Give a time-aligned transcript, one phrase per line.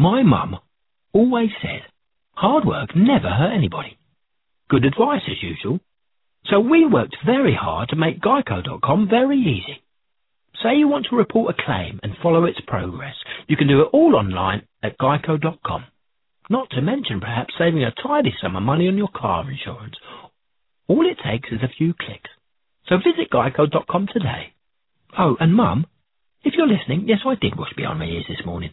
[0.00, 0.56] My mum
[1.12, 1.82] always said
[2.32, 3.98] hard work never hurt anybody.
[4.70, 5.78] Good advice as usual.
[6.46, 9.82] So we worked very hard to make Geico.com very easy.
[10.62, 13.14] Say you want to report a claim and follow its progress.
[13.46, 15.84] You can do it all online at Geico.com.
[16.48, 19.96] Not to mention perhaps saving a tidy sum of money on your car insurance.
[20.88, 22.30] All it takes is a few clicks.
[22.86, 24.54] So visit Geico.com today.
[25.18, 25.86] Oh, and Mum,
[26.42, 28.72] if you're listening, yes, I did wash behind my ears this morning.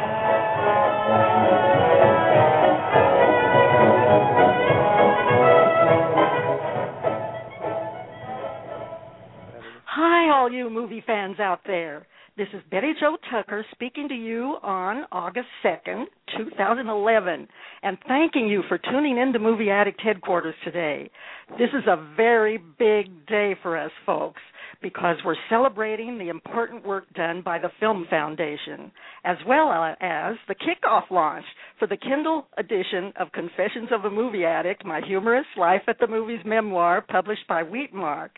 [10.61, 12.05] you movie fans out there.
[12.37, 16.05] This is Betty Jo Tucker speaking to you on August 2nd,
[16.37, 17.47] 2011,
[17.81, 21.09] and thanking you for tuning in to Movie Addict headquarters today.
[21.57, 24.39] This is a very big day for us, folks,
[24.83, 28.91] because we're celebrating the important work done by the Film Foundation,
[29.25, 31.45] as well as the kickoff launch
[31.79, 36.05] for the Kindle edition of Confessions of a Movie Addict, my humorous Life at the
[36.05, 38.29] Movies memoir published by Wheatmark.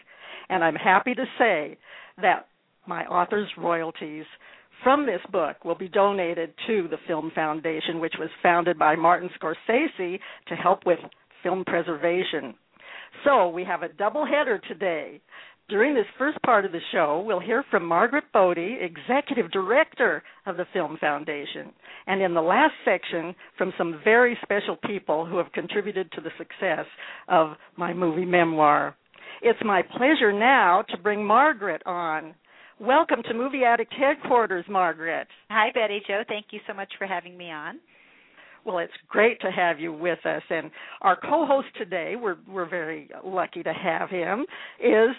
[0.49, 1.77] And I'm happy to say
[2.21, 2.47] that
[2.87, 4.25] my author's royalties
[4.83, 9.29] from this book will be donated to the Film Foundation, which was founded by Martin
[9.39, 10.99] Scorsese to help with
[11.41, 12.53] film preservation.
[13.23, 15.21] So we have a double header today.
[15.69, 20.57] During this first part of the show, we'll hear from Margaret Bodde, Executive Director of
[20.57, 21.71] the Film Foundation,
[22.05, 26.31] and in the last section, from some very special people who have contributed to the
[26.37, 26.85] success
[27.29, 28.95] of my movie memoir.
[29.41, 32.35] It's my pleasure now to bring Margaret on.
[32.79, 35.27] Welcome to Movie Addict headquarters, Margaret.
[35.49, 36.23] Hi, Betty Jo.
[36.27, 37.79] Thank you so much for having me on.
[38.65, 40.41] Well, it's great to have you with us.
[40.49, 44.45] And our co-host today, we're we're very lucky to have him,
[44.79, 45.15] is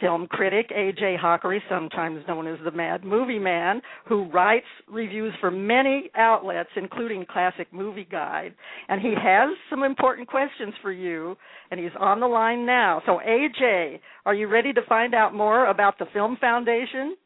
[0.00, 1.16] film critic A.J.
[1.22, 7.26] Hakari, sometimes known as the Mad Movie Man, who writes reviews for many outlets, including
[7.30, 8.54] Classic Movie Guide.
[8.88, 11.36] And he has some important questions for you,
[11.70, 13.02] and he's on the line now.
[13.06, 17.16] So, A.J., are you ready to find out more about the Film Foundation?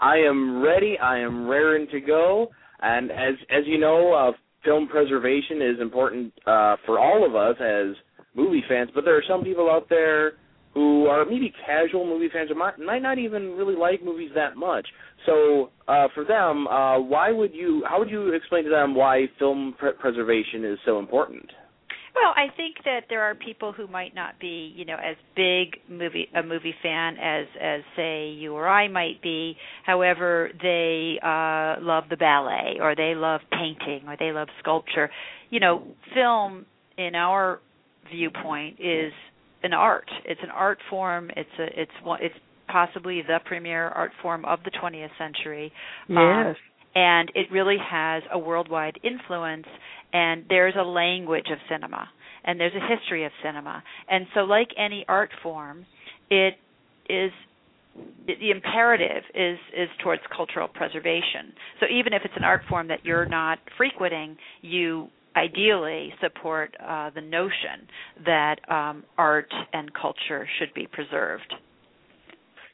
[0.00, 0.98] I am ready.
[0.98, 2.48] I am raring to go.
[2.80, 4.32] And as as you know, uh,
[4.66, 7.96] film preservation is important uh, for all of us as
[8.34, 8.90] movie fans.
[8.94, 10.32] But there are some people out there
[10.74, 14.56] who are maybe casual movie fans or might, might not even really like movies that
[14.56, 14.86] much.
[15.24, 17.82] So uh, for them, uh, why would you?
[17.88, 21.50] How would you explain to them why film pre- preservation is so important?
[22.16, 25.76] Well, I think that there are people who might not be, you know, as big
[25.88, 29.56] movie a movie fan as as say you or I might be.
[29.84, 35.10] However, they uh love the ballet or they love painting or they love sculpture.
[35.50, 35.82] You know,
[36.14, 36.64] film
[36.96, 37.60] in our
[38.10, 39.12] viewpoint is
[39.62, 40.08] an art.
[40.24, 41.30] It's an art form.
[41.36, 42.34] It's a it's one it's
[42.66, 45.70] possibly the premier art form of the 20th century.
[46.08, 46.18] Yes.
[46.18, 46.54] Um,
[46.96, 49.66] and it really has a worldwide influence
[50.12, 52.08] and there's a language of cinema
[52.44, 53.82] and there's a history of cinema.
[54.08, 55.84] And so like any art form,
[56.30, 56.54] it
[57.08, 57.32] is
[58.26, 61.52] the imperative is is towards cultural preservation.
[61.80, 67.10] So even if it's an art form that you're not frequenting, you ideally support uh,
[67.14, 67.86] the notion
[68.24, 71.54] that um, art and culture should be preserved.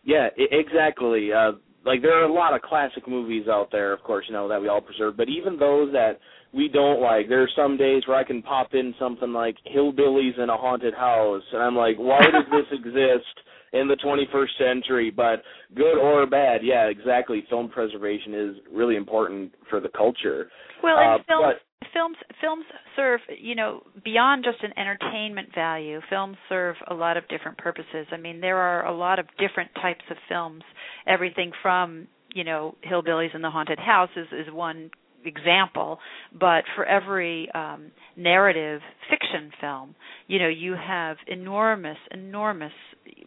[0.04, 1.32] Yeah, exactly.
[1.32, 1.52] Uh,
[1.84, 4.60] like there are a lot of classic movies out there, of course, you know that
[4.60, 5.16] we all preserve.
[5.16, 6.18] But even those that
[6.52, 10.38] we don't like, there are some days where I can pop in something like Hillbillies
[10.38, 13.26] in a Haunted House, and I'm like, why does this exist?
[13.74, 15.42] in the 21st century, but
[15.74, 17.42] good or bad, yeah, exactly.
[17.48, 20.50] Film preservation is really important for the culture.
[20.82, 22.64] Well, and Uh, films but- films films
[22.96, 28.06] serve you know beyond just an entertainment value films serve a lot of different purposes
[28.12, 30.62] i mean there are a lot of different types of films
[31.08, 34.90] everything from you know hillbillies in the haunted house is, is one
[35.24, 35.98] example
[36.38, 38.80] but for every um narrative
[39.10, 39.94] fiction film
[40.26, 42.72] you know you have enormous enormous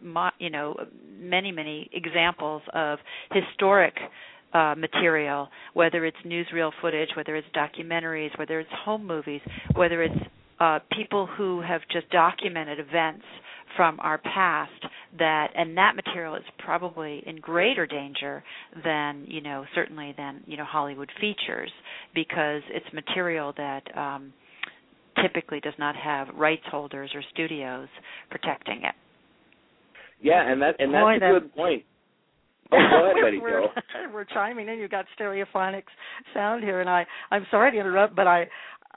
[0.02, 0.76] mo- you know
[1.18, 2.98] many many examples of
[3.32, 3.94] historic
[4.54, 9.40] uh, material, whether it's newsreel footage, whether it's documentaries, whether it's home movies,
[9.74, 10.14] whether it's
[10.60, 13.24] uh, people who have just documented events
[13.76, 14.70] from our past
[15.18, 18.42] that and that material is probably in greater danger
[18.84, 21.70] than you know certainly than you know Hollywood features
[22.14, 24.32] because it's material that um
[25.22, 27.88] typically does not have rights holders or studios
[28.30, 28.94] protecting it.
[30.20, 31.84] Yeah, and that and that's Boy, a that- good point.
[32.72, 33.68] Oh, go ahead, Betty we're, Jo.
[34.12, 34.80] we're chiming in.
[34.80, 35.84] You've got stereophonics
[36.34, 38.48] sound here, and I I'm sorry to interrupt, but I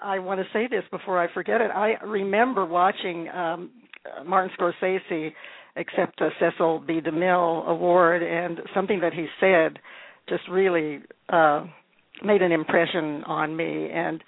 [0.02, 1.70] I want to say this before I forget it.
[1.70, 3.70] I remember watching um
[4.26, 5.32] Martin Scorsese
[5.76, 7.00] accept a Cecil B.
[7.02, 9.80] DeMille award, and something that he said
[10.28, 11.00] just really
[11.30, 11.66] uh
[12.24, 13.90] made an impression on me.
[13.94, 14.22] And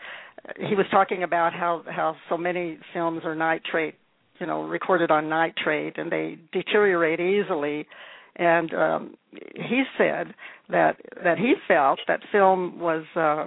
[0.57, 3.95] he was talking about how how so many films are nitrate,
[4.39, 7.87] you know, recorded on nitrate, and they deteriorate easily
[8.35, 9.15] and um
[9.55, 10.33] he said
[10.69, 13.45] that that he felt that film was uh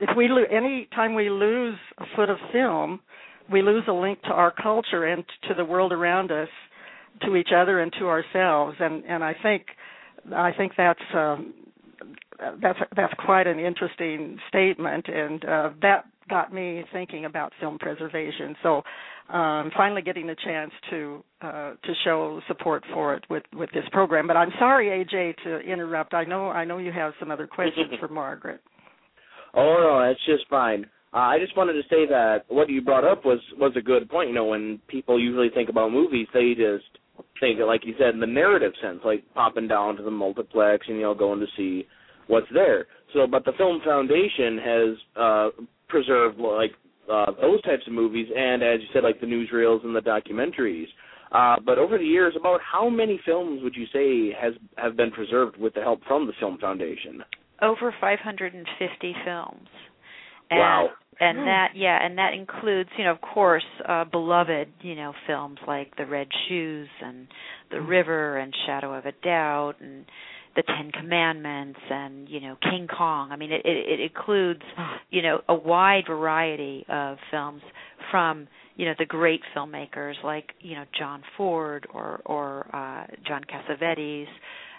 [0.00, 3.00] if we lo- any time we lose a foot of film
[3.52, 6.48] we lose a link to our culture and to the world around us
[7.22, 8.76] to each other and to ourselves.
[8.80, 9.66] And and I think
[10.34, 11.54] I think that's um
[12.60, 15.06] that's that's quite an interesting statement.
[15.08, 18.56] And uh that got me thinking about film preservation.
[18.62, 18.82] So
[19.28, 23.84] um finally getting a chance to uh to show support for it with with this
[23.92, 24.26] program.
[24.26, 26.14] But i'm sorry aj to interrupt.
[26.14, 28.60] I know i know you have some other questions for margaret.
[29.54, 30.86] Oh no, that's just fine.
[31.14, 34.08] Uh, I just wanted to say that what you brought up was was a good
[34.08, 34.30] point.
[34.30, 36.84] You know, when people usually think about movies, they just
[37.38, 40.96] think, like you said, in the narrative sense, like popping down to the multiplex and
[40.96, 41.86] you know going to see
[42.28, 42.86] what's there.
[43.12, 45.48] So, but the Film Foundation has uh,
[45.88, 46.72] preserved like
[47.12, 50.86] uh, those types of movies, and as you said, like the newsreels and the documentaries.
[51.32, 55.10] Uh, but over the years, about how many films would you say has have been
[55.10, 57.22] preserved with the help from the Film Foundation?
[57.60, 59.68] Over 550 films.
[60.50, 60.90] And, Wow.
[61.22, 65.58] And that, yeah, and that includes, you know, of course, uh, beloved, you know, films
[65.68, 67.28] like The Red Shoes and
[67.70, 70.04] The River and Shadow of a Doubt and
[70.56, 73.30] The Ten Commandments and you know King Kong.
[73.30, 74.62] I mean, it, it, it includes,
[75.10, 77.62] you know, a wide variety of films
[78.10, 83.42] from you know the great filmmakers like you know John Ford or or uh, John
[83.44, 84.26] Cassavetes,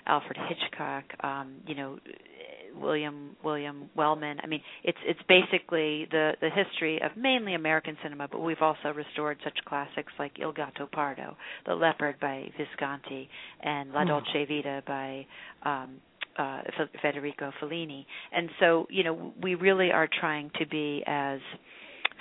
[0.08, 2.00] Alfred Hitchcock, um, you know
[2.76, 4.38] William William Wellman.
[4.44, 8.90] I mean, it's it's basically the the history of mainly American cinema, but we've also
[8.96, 11.36] restored such classics like Il Gattopardo,
[11.66, 13.30] The Leopard by Visconti,
[13.62, 14.08] and La Hmm.
[14.10, 15.26] Dolce Vita by
[15.64, 16.02] um
[16.38, 16.62] uh
[17.02, 18.06] Federico Fellini.
[18.32, 21.40] And so, you know, we really are trying to be as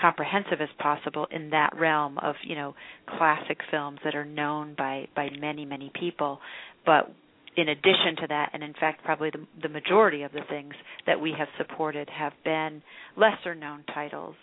[0.00, 2.74] comprehensive as possible in that realm of, you know,
[3.18, 6.40] classic films that are known by by many many people,
[6.84, 7.12] but
[7.56, 10.72] in addition to that, and in fact, probably the, the majority of the things
[11.06, 12.82] that we have supported have been
[13.16, 14.36] lesser known titles,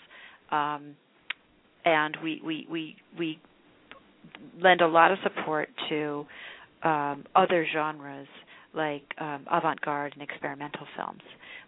[0.51, 0.95] um,
[1.85, 3.39] and we, we we we
[4.61, 6.25] lend a lot of support to
[6.83, 8.27] um, other genres
[8.75, 11.21] like um, avant-garde and experimental films.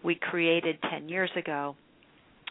[0.04, 1.76] We created ten years ago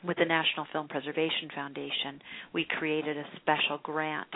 [0.06, 2.20] with the National Film Preservation Foundation,
[2.54, 4.28] we created a special grant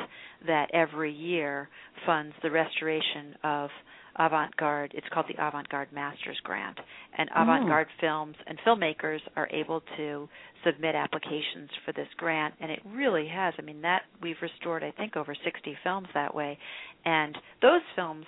[0.46, 1.68] that every year
[2.04, 3.70] funds the restoration of
[4.16, 6.78] avant-garde it's called the avant-garde masters grant.
[7.16, 7.42] And oh.
[7.42, 10.28] avant-garde films and filmmakers are able to
[10.64, 12.54] submit applications for this grant.
[12.60, 16.34] And it really has i mean that we've restored i think over 60 films that
[16.34, 16.58] way.
[17.04, 18.26] And those films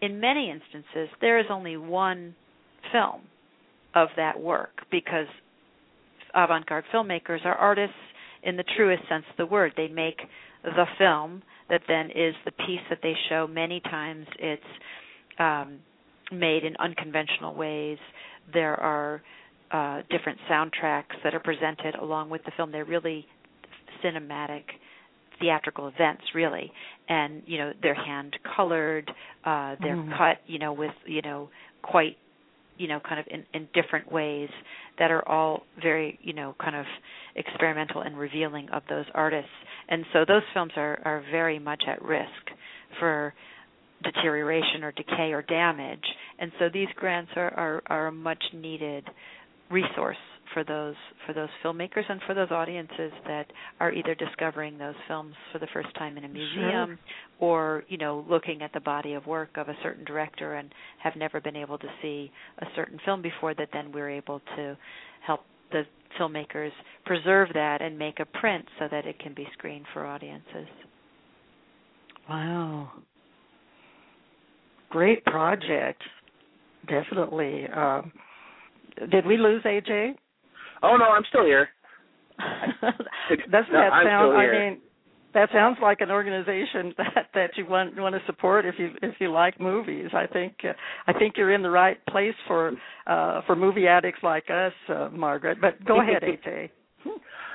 [0.00, 2.34] in many instances there is only one
[2.92, 3.22] film
[3.94, 5.26] of that work because
[6.34, 7.96] avant-garde filmmakers are artists
[8.42, 9.72] in the truest sense of the word.
[9.76, 10.20] They make
[10.62, 13.46] the film that then is the piece that they show.
[13.46, 14.62] Many times it's
[15.38, 15.78] um,
[16.32, 17.98] made in unconventional ways.
[18.52, 19.22] There are
[19.70, 22.72] uh, different soundtracks that are presented along with the film.
[22.72, 23.26] They're really
[24.04, 24.62] cinematic
[25.40, 26.72] theatrical events really
[27.08, 29.08] and you know they're hand colored
[29.44, 30.16] uh they're Mhm.
[30.18, 31.48] cut you know with you know
[31.82, 32.16] quite
[32.76, 34.48] you know kind of in in different ways
[34.98, 36.86] that are all very you know kind of
[37.36, 39.50] experimental and revealing of those artists
[39.88, 42.50] and so those films are are very much at risk
[42.98, 43.32] for
[44.02, 46.04] deterioration or decay or damage.
[46.38, 49.04] And so these grants are are, are a much needed
[49.70, 50.16] resource
[50.54, 50.94] for those
[51.26, 53.46] for those filmmakers and for those audiences that
[53.80, 56.98] are either discovering those films for the first time in a museum
[57.38, 61.14] or you know looking at the body of work of a certain director and have
[61.16, 64.76] never been able to see a certain film before that then we're able to
[65.26, 65.40] help
[65.70, 65.82] the
[66.18, 66.70] filmmakers
[67.04, 70.66] preserve that and make a print so that it can be screened for audiences.
[72.28, 72.92] Wow.
[74.90, 76.02] Great project.
[76.88, 77.66] Definitely.
[77.74, 78.12] Um,
[79.10, 80.12] did we lose AJ?
[80.82, 81.68] Oh no, I'm still here.
[82.38, 84.36] Doesn't No, that sound?
[84.36, 84.80] I mean,
[85.34, 89.14] that sounds like an organization that that you want want to support if you if
[89.20, 90.08] you like movies.
[90.14, 90.72] I think uh,
[91.06, 92.72] I think you're in the right place for
[93.06, 95.58] uh for movie addicts like us, uh, Margaret.
[95.60, 96.70] But go ahead, AJ.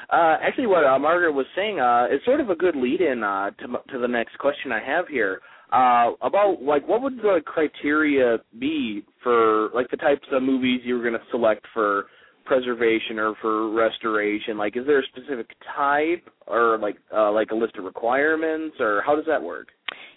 [0.09, 3.49] Uh, actually, what uh, Margaret was saying uh, is sort of a good lead-in uh,
[3.51, 5.41] to to the next question I have here
[5.73, 10.95] uh, about like what would the criteria be for like the types of movies you
[10.95, 12.05] were going to select for
[12.45, 14.57] preservation or for restoration?
[14.57, 19.01] Like, is there a specific type or like uh, like a list of requirements, or
[19.05, 19.67] how does that work?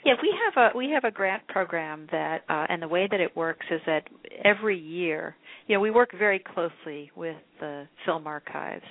[0.04, 3.20] Yeah, we have a we have a grant program that, uh, and the way that
[3.20, 4.04] it works is that
[4.44, 5.34] every year,
[5.66, 8.84] you know, we work very closely with the film archives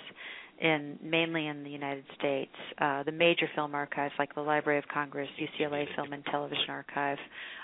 [0.60, 2.52] in mainly in the United States.
[2.80, 7.18] Uh, the major film archives like the Library of Congress, UCLA Film and Television Archive,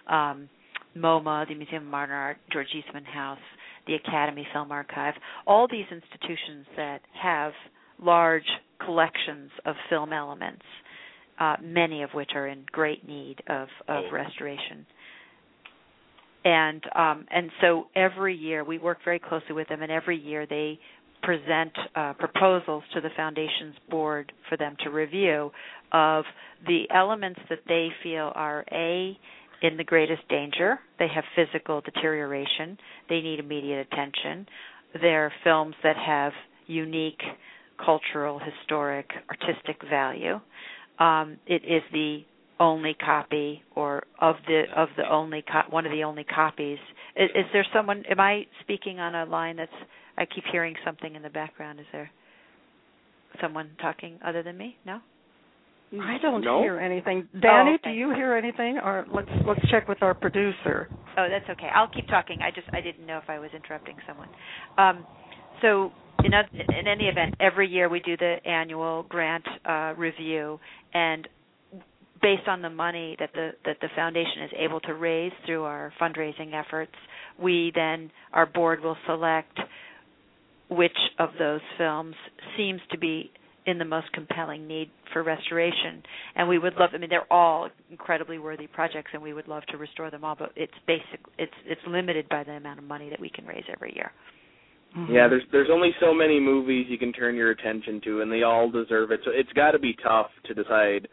[0.07, 0.49] um,
[0.95, 3.39] MoMA, the Museum of Modern Art, George Eastman House,
[3.87, 5.13] the Academy Film Archive,
[5.47, 7.53] all these institutions that have
[8.01, 8.47] large
[8.85, 10.63] collections of film elements,
[11.39, 14.85] uh, many of which are in great need of, of restoration.
[16.43, 20.47] And um, and so every year we work very closely with them, and every year
[20.47, 20.79] they
[21.21, 25.51] present uh, proposals to the foundation's board for them to review
[25.91, 26.23] of
[26.67, 29.17] the elements that they feel are a
[29.61, 30.79] in the greatest danger.
[30.99, 32.77] They have physical deterioration.
[33.09, 34.47] They need immediate attention.
[34.99, 36.33] They're films that have
[36.67, 37.21] unique
[37.83, 40.39] cultural, historic, artistic value.
[40.99, 42.21] Um, it is the
[42.59, 46.77] only copy, or of the of the only co- one of the only copies.
[47.15, 48.03] Is, is there someone?
[48.09, 49.71] Am I speaking on a line that's
[50.21, 51.79] I keep hearing something in the background.
[51.79, 52.11] Is there
[53.41, 54.77] someone talking other than me?
[54.85, 54.99] No.
[55.99, 56.61] I don't no?
[56.61, 57.27] hear anything.
[57.41, 57.91] Danny, Oh, okay.
[57.91, 58.77] do you hear anything?
[58.77, 60.87] Or let's let's check with our producer.
[61.17, 61.67] Oh, that's okay.
[61.73, 62.37] I'll keep talking.
[62.41, 64.29] I just I didn't know if I was interrupting someone.
[64.77, 65.05] Um,
[65.61, 65.91] so
[66.23, 70.59] in oth- in any event, every year we do the annual grant uh, review,
[70.93, 71.27] and
[72.21, 75.91] based on the money that the that the foundation is able to raise through our
[75.99, 76.93] fundraising efforts,
[77.41, 79.59] we then our board will select
[80.71, 82.15] which of those films
[82.57, 83.29] seems to be
[83.67, 86.01] in the most compelling need for restoration
[86.35, 89.63] and we would love i mean they're all incredibly worthy projects and we would love
[89.67, 93.09] to restore them all but it's basic it's it's limited by the amount of money
[93.09, 94.11] that we can raise every year
[94.97, 95.13] mm-hmm.
[95.13, 98.43] Yeah, there's there's only so many movies you can turn your attention to, and they
[98.43, 99.21] all deserve it.
[99.23, 101.07] So it's got to be tough to decide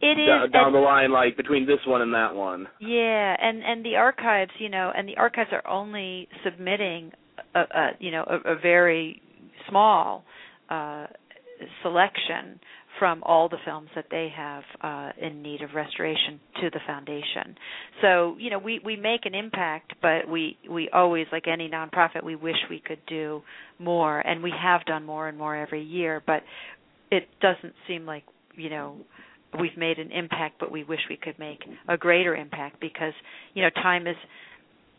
[0.00, 2.68] it is da- down and- the line, like between this one and that one.
[2.80, 7.12] Yeah, and and the archives, you know, and the archives are only submitting
[7.54, 9.20] a, a you know a, a very
[9.68, 10.24] small
[10.68, 11.06] uh,
[11.82, 12.60] selection
[12.98, 17.56] from all the films that they have uh, in need of restoration to the foundation.
[18.02, 22.22] So you know we we make an impact, but we we always like any nonprofit
[22.24, 23.42] we wish we could do
[23.78, 26.42] more, and we have done more and more every year, but
[27.10, 28.96] it doesn't seem like you know
[29.58, 33.14] we've made an impact, but we wish we could make a greater impact because
[33.54, 34.16] you know time is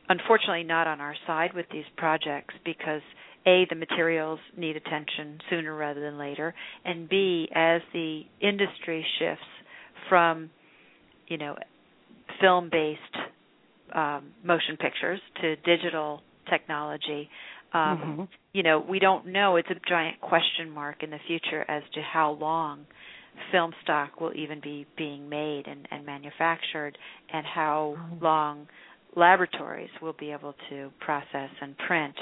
[0.10, 3.01] unfortunately not on our side with these projects because
[3.46, 6.53] a the materials need attention sooner rather than later
[6.86, 9.43] and b as the industry shifts
[10.10, 10.50] from
[11.27, 11.55] you know
[12.39, 13.00] film based
[13.93, 17.29] um, motion pictures to digital technology
[17.74, 18.27] um, Mhm.
[18.53, 22.01] you know we don't know it's a giant question mark in the future as to
[22.01, 22.86] how long
[23.51, 26.98] film stock will even be being made and, and manufactured
[27.34, 28.67] and how long
[29.15, 32.15] laboratories will be able to process and print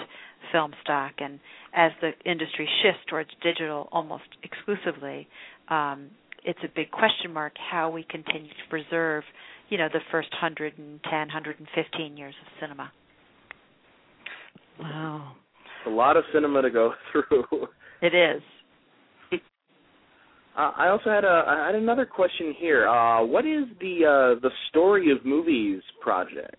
[0.52, 1.40] film stock and
[1.76, 5.28] as the industry shifts towards digital almost exclusively
[5.70, 6.10] um,
[6.44, 9.24] it's a big question mark how we continue to preserve
[9.70, 12.92] you know the first 110 115 years of cinema
[14.80, 15.34] Wow.
[15.66, 17.68] It's a lot of cinema to go through.
[18.02, 18.42] it is
[20.60, 22.86] Uh, I also had a I had another question here.
[22.86, 26.58] Uh, what is the uh, the story of movies project?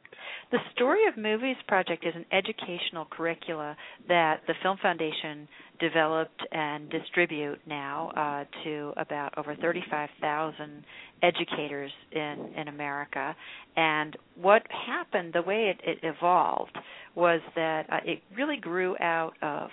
[0.50, 3.76] The Story of Movies project is an educational curricula
[4.08, 5.46] that the Film Foundation
[5.78, 10.84] developed and distribute now uh, to about over 35,000
[11.22, 13.36] educators in in America.
[13.76, 16.76] And what happened, the way it, it evolved,
[17.14, 19.68] was that uh, it really grew out of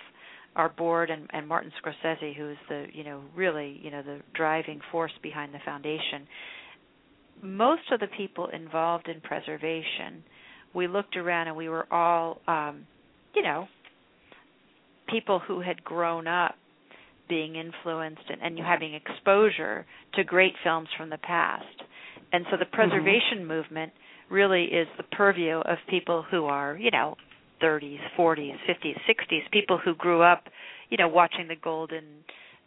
[0.58, 4.80] our board and, and Martin Scorsese, who's the you know really you know the driving
[4.92, 6.26] force behind the foundation.
[7.42, 10.24] Most of the people involved in preservation,
[10.74, 12.86] we looked around and we were all um,
[13.34, 13.68] you know
[15.08, 16.56] people who had grown up
[17.28, 21.64] being influenced and, and having exposure to great films from the past.
[22.32, 23.92] And so the preservation movement
[24.30, 27.16] really is the purview of people who are, you know,
[27.62, 30.44] 30s, 40s, 50s, 60s, people who grew up,
[30.90, 32.04] you know, watching the golden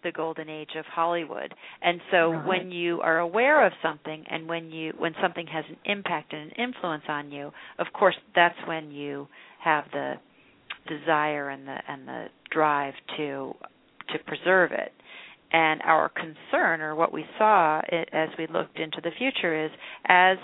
[0.03, 1.53] the golden age of Hollywood.
[1.81, 2.48] And so Right.
[2.48, 6.51] when you are aware of something and when you when something has an impact and
[6.51, 9.27] an influence on you, of course that's when you
[9.60, 10.15] have the
[10.88, 13.55] desire and the and the drive to
[14.10, 14.91] to preserve it.
[15.53, 17.81] And our concern or what we saw
[18.13, 19.71] as we looked into the future is
[20.05, 20.38] as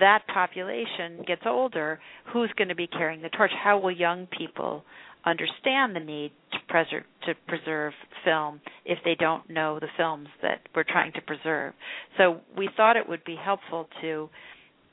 [0.00, 2.00] that population gets older,
[2.32, 3.50] who's going to be carrying the torch?
[3.62, 4.84] How will young people
[5.26, 7.92] understand the need to preserve to preserve
[8.24, 11.74] film if they don't know the films that we're trying to preserve.
[12.16, 14.30] So we thought it would be helpful to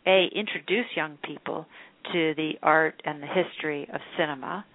[0.07, 1.65] a introduce young people
[2.11, 4.65] to the art and the history of cinema,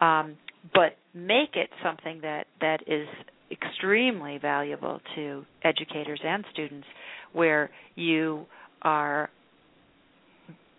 [0.00, 0.36] um,
[0.72, 3.08] but make it something that that is
[3.50, 6.86] extremely valuable to educators and students,
[7.32, 8.46] where you
[8.82, 9.28] are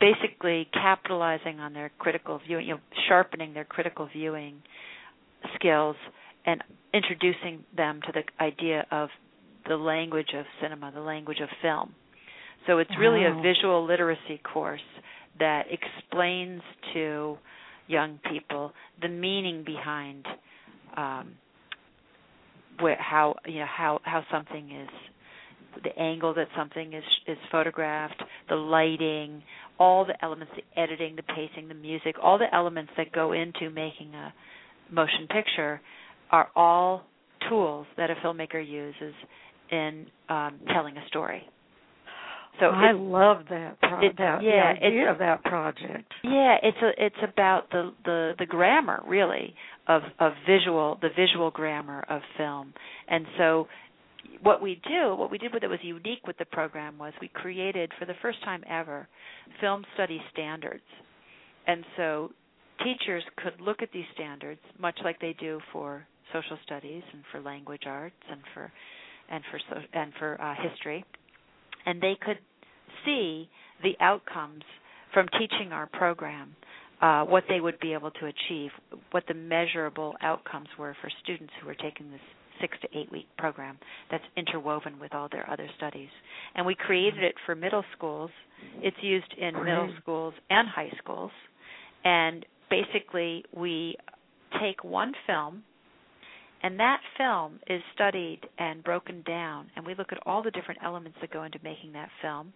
[0.04, 4.56] basically capitalizing on their critical viewing, you know, sharpening their critical viewing
[5.56, 5.96] skills
[6.46, 6.62] and
[6.94, 9.08] introducing them to the idea of
[9.68, 11.96] the language of cinema, the language of film.
[12.68, 14.82] So it's really a visual literacy course
[15.40, 16.62] that explains
[16.94, 17.38] to
[17.88, 20.26] young people the meaning behind
[20.98, 21.34] um,
[22.80, 24.90] where, how you know how how something is
[25.84, 29.42] the angle that something is is photographed, the lighting,
[29.80, 33.70] all the elements, the editing, the pacing, the music, all the elements that go into
[33.70, 34.34] making a
[34.92, 35.82] motion picture
[36.32, 37.04] are all
[37.50, 39.14] tools that a filmmaker uses
[39.72, 41.44] in um, telling a story.
[42.60, 43.80] So I it- love that.
[43.82, 46.14] Pro- it- that yeah, the idea it's- of that project.
[46.24, 49.56] yeah, it's a it's about the the the grammar really
[49.88, 52.74] of of visual the visual grammar of film.
[53.08, 53.68] And so
[54.42, 57.92] what we do, what we did that was unique with the program was we created
[58.00, 59.08] for the first time ever
[59.62, 60.84] film study standards.
[61.68, 62.32] And so
[62.84, 67.40] teachers could look at these standards much like they do for social studies and for
[67.42, 68.72] language arts and for
[69.30, 71.06] and for so, and for uh, history
[71.86, 72.40] and they could
[73.06, 73.50] see
[73.82, 74.64] the outcomes
[75.14, 76.56] from teaching our program,
[77.02, 78.72] uh, what they would be able to achieve,
[79.12, 82.22] what the measurable outcomes were for students who were taking this
[82.64, 83.78] six to eight week program
[84.10, 86.10] that's interwoven with all their other studies.
[86.56, 88.32] And we created it for middle schools.
[88.82, 91.32] It's used in middle schools and high schools.
[92.06, 93.98] And basically, we
[94.62, 95.64] take one film
[96.64, 100.80] and that film is studied and broken down, and we look at all the different
[100.82, 102.54] elements that go into making that film.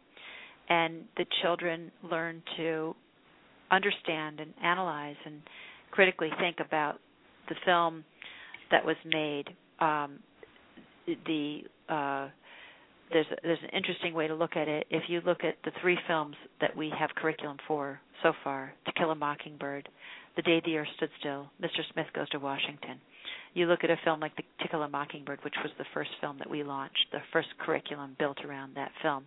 [0.70, 2.96] And the children learn to
[3.70, 5.42] understand and analyze and
[5.92, 7.00] critically think about
[7.50, 8.06] the film
[8.72, 9.46] that was made.
[9.80, 10.20] Um,
[11.26, 12.30] the uh,
[13.12, 14.88] there's there's an interesting way to look at it.
[14.90, 18.92] If you look at the three films that we have curriculum for so far, To
[18.94, 19.88] Kill a Mockingbird,
[20.36, 21.82] The Day the Earth Stood Still, Mr.
[21.94, 23.00] Smith Goes to Washington.
[23.54, 26.10] You look at a film like The To Kill a Mockingbird, which was the first
[26.20, 29.26] film that we launched, the first curriculum built around that film.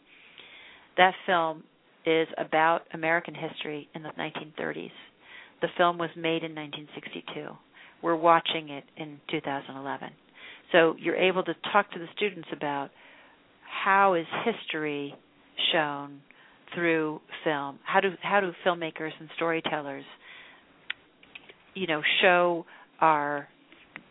[0.97, 1.65] That film
[2.05, 4.91] is about American history in the 1930s.
[5.63, 7.49] The film was made in 1962.
[8.03, 10.11] We're watching it in 2011.
[10.73, 12.91] So you're able to talk to the students about
[13.85, 15.15] how is history
[15.73, 16.21] shown
[16.75, 17.79] through film?
[17.85, 20.05] How do how do filmmakers and storytellers
[21.75, 22.67] you know show
[23.01, 23.49] our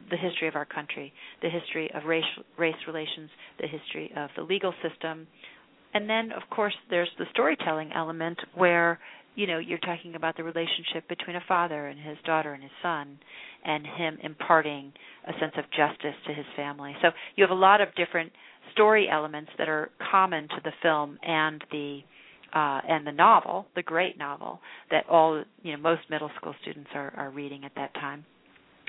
[0.10, 2.24] the history of our country, the history of race
[2.58, 5.28] race relations, the history of the legal system,
[5.94, 9.00] and then of course there's the storytelling element where
[9.40, 12.72] you know you're talking about the relationship between a father and his daughter and his
[12.84, 13.18] son
[13.64, 14.92] and him imparting
[15.26, 16.94] a sense of justice to his family.
[17.02, 18.34] So you have a lot of different
[18.74, 22.00] story elements that are common to the film and the
[22.54, 24.60] uh, and the novel, the great novel
[24.92, 28.26] that all you know most middle school students are, are reading at that time.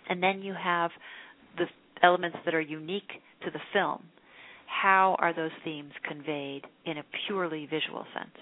[0.08, 0.90] And then you have
[1.58, 1.66] the
[2.02, 3.10] elements that are unique
[3.44, 4.02] to the film.
[4.66, 8.34] How are those themes conveyed in a purely visual sense?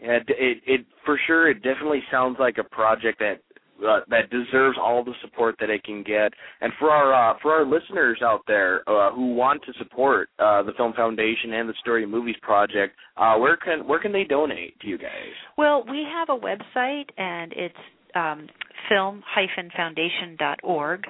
[0.00, 3.40] Yeah, it, it for sure it definitely sounds like a project that
[3.86, 6.32] uh, that deserves all the support that it can get.
[6.60, 10.62] And for our uh, for our listeners out there uh, who want to support uh,
[10.62, 14.24] the Film Foundation and the Story of Movies Project, uh, where can where can they
[14.24, 15.32] donate to you guys?
[15.56, 17.76] Well, we have a website and it's
[18.14, 18.48] um,
[18.88, 21.00] film-foundation.org,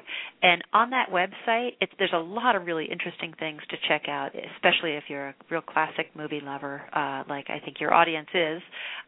[0.42, 4.32] and on that website, it's, there's a lot of really interesting things to check out,
[4.56, 8.61] especially if you're a real classic movie lover, uh, like I think your audience is.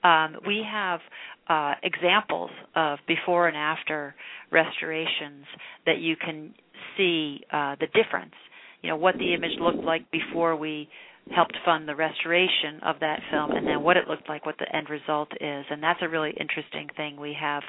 [0.04, 1.00] Um, we have
[1.48, 4.14] uh, examples of before and after
[4.52, 5.46] restorations
[5.86, 6.54] that you can
[6.96, 8.34] see uh, the difference.
[8.82, 10.88] You know what the image looked like before we
[11.34, 14.76] helped fund the restoration of that film and then what it looked like what the
[14.76, 15.64] end result is.
[15.70, 17.18] And that's a really interesting thing.
[17.20, 17.62] We have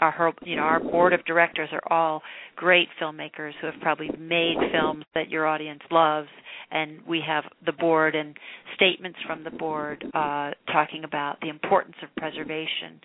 [0.00, 2.22] our you know our board of directors are all
[2.56, 6.28] great filmmakers who have probably made films that your audience loves.
[6.72, 8.36] And we have the board and
[8.76, 13.00] statements from the board uh, talking about the importance of preservation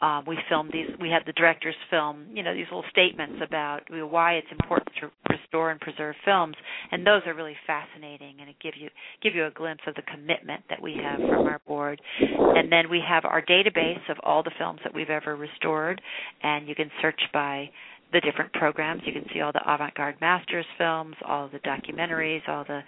[0.00, 0.88] um, we filmed these.
[1.00, 4.46] We had the directors film, you know, these little statements about you know, why it's
[4.50, 6.54] important to restore and preserve films,
[6.92, 8.88] and those are really fascinating, and it give you
[9.22, 12.00] give you a glimpse of the commitment that we have from our board.
[12.20, 16.00] And then we have our database of all the films that we've ever restored,
[16.42, 17.70] and you can search by
[18.12, 19.02] the different programs.
[19.04, 22.80] You can see all the avant-garde masters films, all the documentaries, all the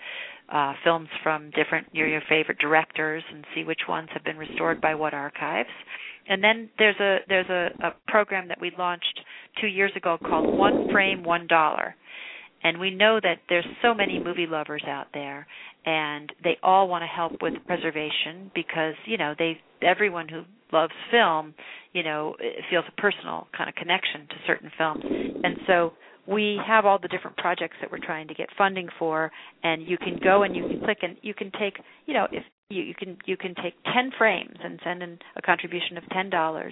[0.49, 4.81] uh, films from different your, your favorite directors, and see which ones have been restored
[4.81, 5.69] by what archives.
[6.31, 9.21] And then there's a there's a, a program that we launched
[9.61, 11.97] two years ago called One Frame One Dollar.
[12.63, 15.47] And we know that there's so many movie lovers out there
[15.85, 20.93] and they all want to help with preservation because, you know, they everyone who loves
[21.11, 21.53] film,
[21.93, 22.37] you know,
[22.71, 25.03] feels a personal kind of connection to certain films.
[25.43, 25.95] And so
[26.31, 29.31] we have all the different projects that we're trying to get funding for
[29.63, 31.75] and you can go and you can click and you can take
[32.07, 35.43] you know if you, you can you can take 10 frames and send in a
[35.43, 36.71] contribution of $10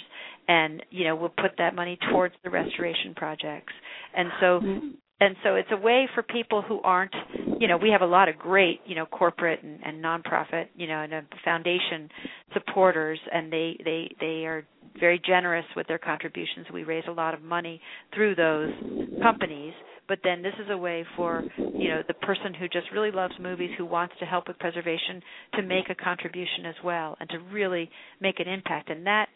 [0.49, 3.73] and you know we'll put that money towards the restoration projects
[4.17, 4.89] and so mm-hmm.
[5.21, 7.15] and so it's a way for people who aren't
[7.59, 10.87] you know we have a lot of great you know corporate and, and nonprofit you
[10.87, 12.09] know and a foundation
[12.53, 14.65] supporters and they they they are
[14.99, 16.67] very generous with their contributions.
[16.73, 17.81] We raise a lot of money
[18.15, 18.73] through those
[19.23, 19.75] companies.
[20.09, 23.35] But then this is a way for you know the person who just really loves
[23.39, 25.23] movies who wants to help with preservation
[25.55, 28.89] to make a contribution as well and to really make an impact.
[28.89, 29.29] And that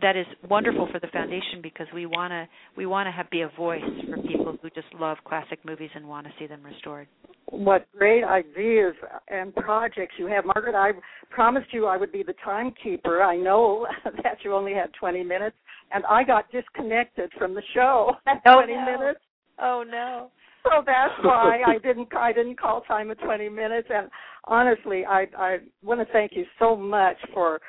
[0.00, 3.42] that is wonderful for the foundation because we want to we want to have be
[3.42, 7.06] a voice for people who just love classic movies and want to see them restored
[7.46, 8.94] what great ideas
[9.28, 10.90] and projects you have margaret i
[11.30, 13.86] promised you i would be the timekeeper i know
[14.22, 15.56] that you only had 20 minutes
[15.92, 18.84] and i got disconnected from the show at oh, 20 no.
[18.84, 19.20] minutes
[19.58, 20.30] Oh no.
[20.64, 24.08] So that's why I didn't I didn't call time at 20 minutes and
[24.44, 27.60] honestly I I want to thank you so much for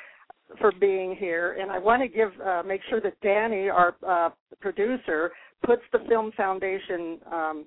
[0.59, 4.29] for being here and I want to give uh, make sure that Danny our uh,
[4.61, 5.31] producer
[5.65, 7.65] puts the Film Foundation um,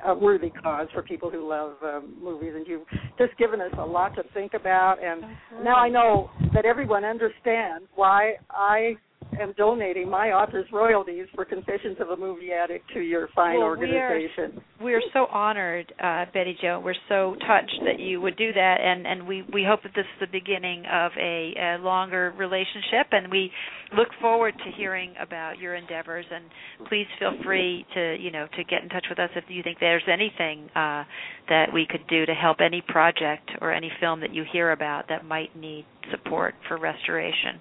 [0.05, 2.87] a worthy cause for people who love um, movies, and you've
[3.19, 5.03] just given us a lot to think about.
[5.03, 5.23] And
[5.65, 8.97] now I know that everyone understands why I
[9.39, 13.67] am donating my author's royalties for Confessions of a Movie Addict to your fine well,
[13.67, 14.63] organization.
[14.81, 16.81] We are, we are so honored, uh, Betty Jo.
[16.83, 20.05] We're so touched that you would do that, and and we we hope that this
[20.05, 23.51] is the beginning of a, a longer relationship, and we
[23.97, 26.27] look forward to hearing about your endeavors.
[26.31, 26.45] And
[26.89, 29.79] please feel free to you know to get in touch with us if you think
[29.81, 31.05] there's anything uh,
[31.49, 35.09] that we could do to help any project or any film that you hear about
[35.09, 37.61] that might need support for restoration.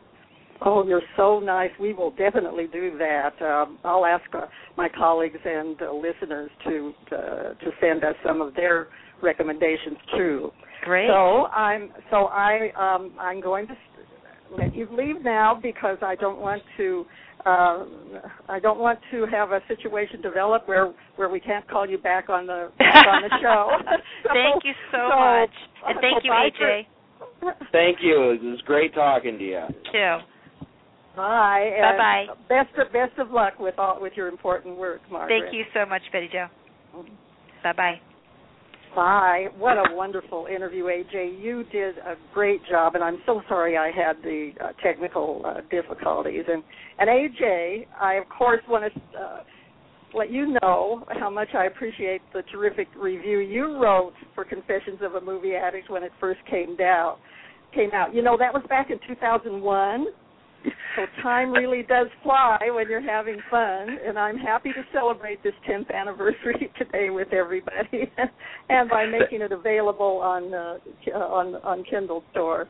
[0.61, 1.71] Oh, you're so nice.
[1.79, 3.41] We will definitely do that.
[3.41, 4.41] Um, I'll ask uh,
[4.77, 7.17] my colleagues and uh, listeners to, to
[7.63, 8.87] to send us some of their
[9.21, 10.51] recommendations too.
[10.83, 11.07] Great.
[11.07, 13.75] So I'm so I um, I'm going to
[14.57, 17.05] let you leave now because I don't want to
[17.45, 17.85] uh,
[18.49, 22.29] I don't want to have a situation develop where where we can't call you back
[22.29, 23.71] on the back on the show.
[24.33, 25.49] thank you so, so much,
[25.87, 26.83] and thank you, AJ.
[27.71, 28.31] Thank you.
[28.31, 29.63] It was great talking to you.
[29.91, 30.17] Too.
[31.19, 31.71] Bye.
[31.81, 32.25] Bye bye.
[32.47, 35.41] Best of best of luck with all with your important work, Margaret.
[35.41, 36.47] Thank you so much, Betty Jo.
[37.61, 37.95] Bye bye.
[38.95, 39.47] Bye.
[39.57, 41.41] What a wonderful interview, AJ.
[41.41, 45.61] You did a great job, and I'm so sorry I had the uh, technical uh,
[45.69, 46.45] difficulties.
[46.47, 46.63] And
[46.99, 49.39] and AJ, I of course want to uh,
[50.13, 55.15] let you know how much I appreciate the terrific review you wrote for Confessions of
[55.15, 57.17] a Movie Addict when it first came down.
[57.75, 58.15] Came out.
[58.15, 60.07] You know that was back in 2001
[60.95, 65.53] so time really does fly when you're having fun, and I'm happy to celebrate this
[65.69, 68.11] 10th anniversary today with everybody,
[68.69, 70.77] and by making it available on uh,
[71.15, 72.67] on on Kindle Store.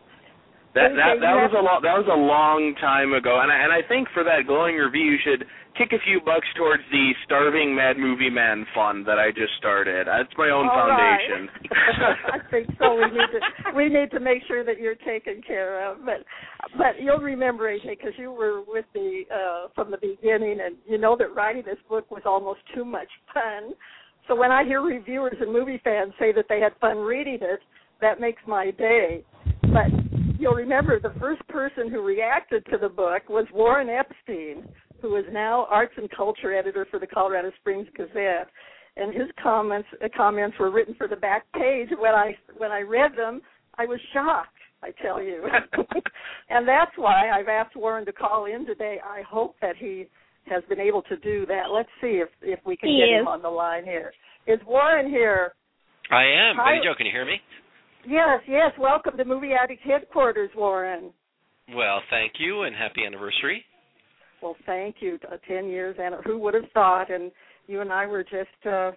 [0.78, 3.74] That that that was a long that was a long time ago, and I, and
[3.74, 5.42] I think for that glowing review, you should
[5.74, 10.06] kick a few bucks towards the Starving Mad Movie Man Fund that I just started.
[10.06, 11.50] That's my own All foundation.
[11.74, 12.38] Right.
[12.38, 13.02] I think so.
[13.02, 13.40] We need to
[13.74, 16.06] we need to make sure that you're taken care of.
[16.06, 16.22] But
[16.78, 20.98] but you'll remember AJ because you were with me uh, from the beginning, and you
[20.98, 23.74] know that writing this book was almost too much fun.
[24.28, 27.60] So when I hear reviewers and movie fans say that they had fun reading it,
[28.02, 29.24] that makes my day.
[29.62, 29.90] but
[30.40, 34.68] you'll remember the first person who reacted to the book was Warren Epstein,
[35.02, 38.48] who is now arts and culture editor for the Colorado Springs Gazette.
[38.96, 41.90] And his comments uh, comments were written for the back page.
[41.98, 43.42] When I when I read them,
[43.78, 44.50] I was shocked.
[44.82, 45.44] I tell you,
[46.50, 48.98] and that's why I've asked Warren to call in today.
[49.04, 50.08] I hope that he
[50.50, 51.66] has been able to do that.
[51.72, 53.22] Let's see if if we can He get is.
[53.22, 54.12] him on the line here.
[54.48, 55.54] Is Warren here?
[56.12, 56.56] I am.
[56.58, 56.76] Hi.
[56.76, 57.40] Betty Jo, can you hear me?
[58.08, 58.72] Yes, yes.
[58.80, 61.12] Welcome to Movie Addict headquarters, Warren.
[61.76, 63.64] Well, thank you and happy anniversary.
[64.42, 65.20] Well, thank you.
[65.32, 67.12] Uh, Ten years, and who would have thought?
[67.12, 67.32] And
[67.68, 68.92] you and I were just uh,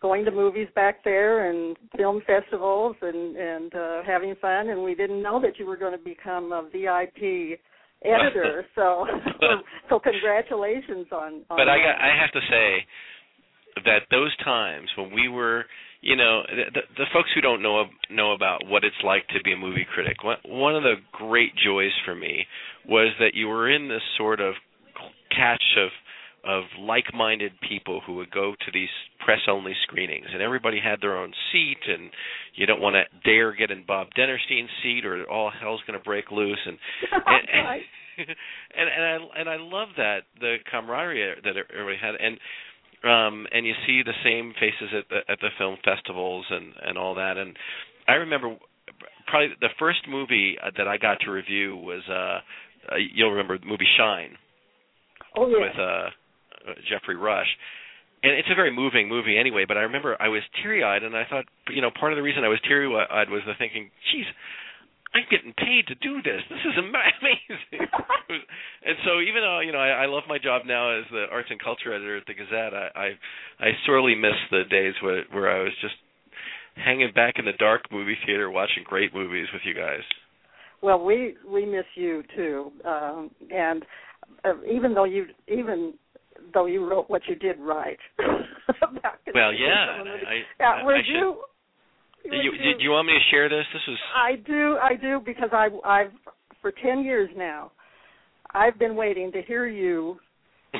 [0.00, 4.94] going to movies back there and film festivals and and uh, having fun, and we
[4.94, 7.58] didn't know that you were going to become a VIP
[8.04, 8.64] editor.
[8.74, 9.06] so,
[9.88, 11.44] so, congratulations on.
[11.50, 12.86] on But I got I have to say
[13.84, 15.64] that those times when we were,
[16.00, 19.42] you know, the, the, the folks who don't know know about what it's like to
[19.42, 20.22] be a movie critic.
[20.22, 22.46] One one of the great joys for me
[22.88, 24.54] was that you were in this sort of
[25.30, 25.90] catch of
[26.46, 28.88] of like-minded people who would go to these
[29.24, 32.10] press-only screenings, and everybody had their own seat, and
[32.54, 36.04] you don't want to dare get in Bob Denerstein's seat, or all hell's going to
[36.04, 36.60] break loose.
[36.64, 36.78] And
[37.12, 37.82] and, Right.
[38.18, 42.38] and and I and I love that the camaraderie that everybody had, and
[43.04, 46.98] um and you see the same faces at the at the film festivals and and
[46.98, 47.36] all that.
[47.36, 47.56] And
[48.08, 48.56] I remember
[49.26, 52.40] probably the first movie that I got to review was uh,
[52.92, 54.36] uh you'll remember the movie Shine
[55.36, 55.58] oh yes.
[55.60, 57.48] with uh, uh Geoffrey Rush.
[58.22, 61.24] And it's a very moving movie anyway, but I remember I was teary-eyed and I
[61.28, 64.24] thought, you know, part of the reason I was teary-eyed was the thinking, geez,
[65.16, 66.42] I'm getting paid to do this.
[66.50, 67.88] This is ama- amazing.
[68.84, 71.48] and so even though, you know, I, I love my job now as the arts
[71.50, 73.08] and culture editor at the Gazette, I I,
[73.64, 75.94] I sorely miss the days where where I was just
[76.76, 80.04] hanging back in the dark movie theater watching great movies with you guys.
[80.82, 83.84] Well, we we miss you too, um, and
[84.44, 85.94] uh, even though you even
[86.52, 87.98] though you wrote what you did right.
[89.34, 90.66] Well, yeah, some of the- I- yeah.
[90.80, 91.36] I- Would I should-
[92.32, 92.50] you?
[92.52, 93.64] Do would you, want me to share this?
[93.72, 96.12] This was I do, I do, because I, I've
[96.62, 97.72] for ten years now,
[98.52, 100.18] I've been waiting to hear you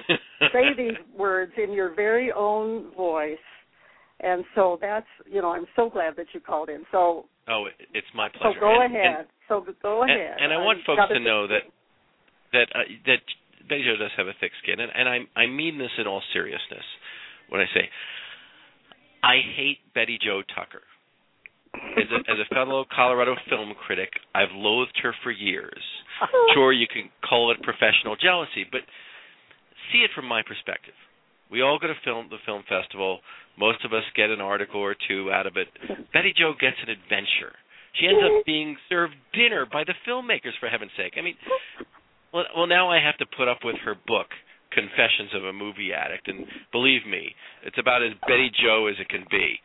[0.52, 3.38] say these words in your very own voice,
[4.20, 6.84] and so that's you know I'm so glad that you called in.
[6.92, 8.54] So Oh, it's my pleasure.
[8.56, 9.26] so go And- and- ahead.
[9.48, 10.36] so go and, ahead.
[10.40, 11.62] and I I'm want folks gotta know that
[12.52, 13.18] that uh, that
[13.68, 16.22] Betty Jo does have a thick skin, and, and I I mean this in all
[16.32, 16.84] seriousness
[17.48, 17.88] when I say
[19.22, 20.82] I hate Betty Jo Tucker.
[21.96, 25.80] As a, as a fellow Colorado film critic, I've loathed her for years.
[26.22, 26.50] Oh.
[26.54, 28.82] Sure, you can call it professional jealousy, but
[29.92, 30.94] see it from my perspective.
[31.50, 33.20] We all go to film the film festival.
[33.58, 35.68] Most of us get an article or two out of it.
[36.12, 37.54] Betty Jo gets an adventure.
[37.98, 41.14] She ends up being served dinner by the filmmakers, for heaven's sake.
[41.16, 41.36] I mean,
[42.32, 44.28] well, well, now I have to put up with her book,
[44.70, 47.32] Confessions of a Movie Addict, and believe me,
[47.64, 49.56] it's about as Betty Jo as it can be.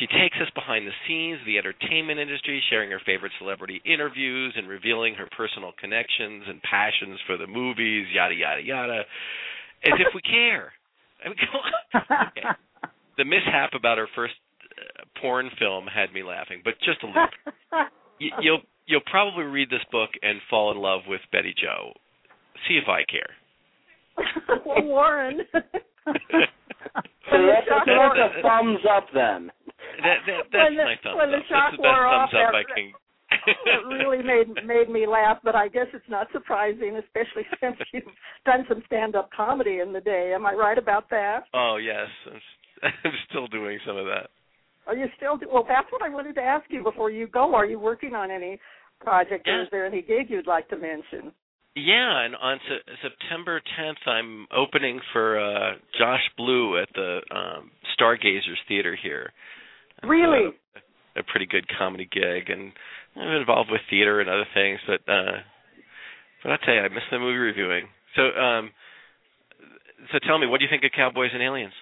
[0.00, 4.52] She takes us behind the scenes of the entertainment industry, sharing her favorite celebrity interviews
[4.56, 9.00] and revealing her personal connections and passions for the movies, yada yada yada,
[9.84, 10.72] as if we care.
[11.24, 11.60] I mean, come
[12.10, 12.28] on.
[12.28, 12.42] Okay.
[13.16, 14.34] The mishap about her first
[14.76, 17.28] uh, porn film had me laughing, but just a little.
[18.20, 21.92] Y- you'll you'll probably read this book and fall in love with Betty Jo.
[22.66, 23.30] See if I care.
[24.66, 25.40] well, Warren.
[25.52, 25.62] So
[27.32, 29.50] that's, shock that's a thumbs up then.
[30.02, 31.44] That, that that's When the- my thumbs when the up.
[31.48, 32.92] shock That's the best wore thumbs off, up that- I can.
[33.56, 38.04] it really made made me laugh, but I guess it's not surprising, especially since you've
[38.46, 40.32] done some stand up comedy in the day.
[40.34, 41.44] Am I right about that?
[41.52, 42.40] Oh yes, I'm,
[43.04, 44.30] I'm still doing some of that.
[44.86, 45.64] Are you still do- well?
[45.66, 47.54] That's what I wanted to ask you before you go.
[47.54, 48.60] Are you working on any
[49.00, 49.62] project, or Yeah.
[49.64, 51.32] is there any gig you'd like to mention?
[51.76, 57.70] Yeah, and on se- September 10th, I'm opening for uh Josh Blue at the um
[57.94, 59.32] Stargazers Theater here.
[60.06, 60.50] Really?
[61.16, 62.72] A, a pretty good comedy gig, and
[63.16, 65.38] I'm involved with theater and other things, but uh
[66.42, 67.86] but I'll tell you, I miss the movie reviewing.
[68.16, 68.70] So um
[70.12, 71.72] so tell me, what do you think of Cowboys and Aliens?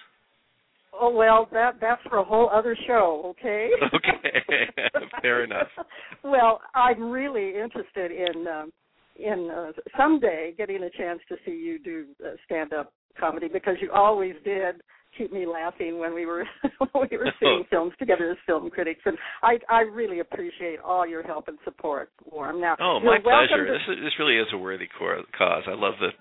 [0.93, 3.35] Oh well, that that's for a whole other show.
[3.39, 3.69] Okay.
[3.93, 4.69] Okay,
[5.21, 5.67] fair enough.
[6.23, 8.71] Well, I'm really interested in um,
[9.17, 13.75] in uh, someday getting a chance to see you do uh, stand up comedy because
[13.81, 14.75] you always did
[15.17, 16.45] keep me laughing when we were
[16.91, 21.07] when we were seeing films together as film critics, and I I really appreciate all
[21.07, 22.59] your help and support, Warren.
[22.61, 23.65] Now, Oh, my pleasure.
[23.65, 25.63] to- This is, this really is a worthy cause.
[25.67, 26.13] I love that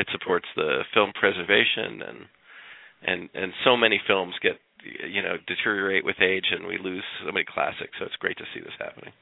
[0.00, 2.18] it supports the film preservation and
[3.06, 4.58] and and so many films get
[5.08, 7.92] you know deteriorate with age and we lose so many classics.
[7.98, 9.12] So it's great to see this happening.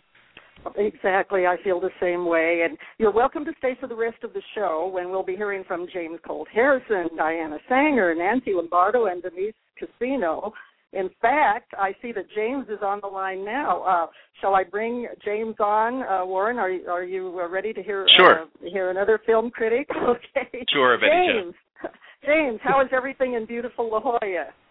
[0.76, 1.46] Exactly.
[1.46, 2.62] I feel the same way.
[2.68, 5.64] And you're welcome to stay for the rest of the show when we'll be hearing
[5.66, 10.52] from James Colt Harrison, Diana Saenger, Nancy Lombardo, and Denise Cassino.
[10.92, 13.82] In fact, I see that James is on the line now.
[13.82, 14.06] Uh,
[14.40, 16.02] shall I bring James on?
[16.04, 18.42] Uh, Warren, are you, are you uh, ready to hear Sure.
[18.42, 19.88] uh, hear another film critic?
[19.96, 20.64] Okay.
[20.72, 21.54] Sure, James.
[22.24, 24.18] James, how is everything in beautiful La Jolla?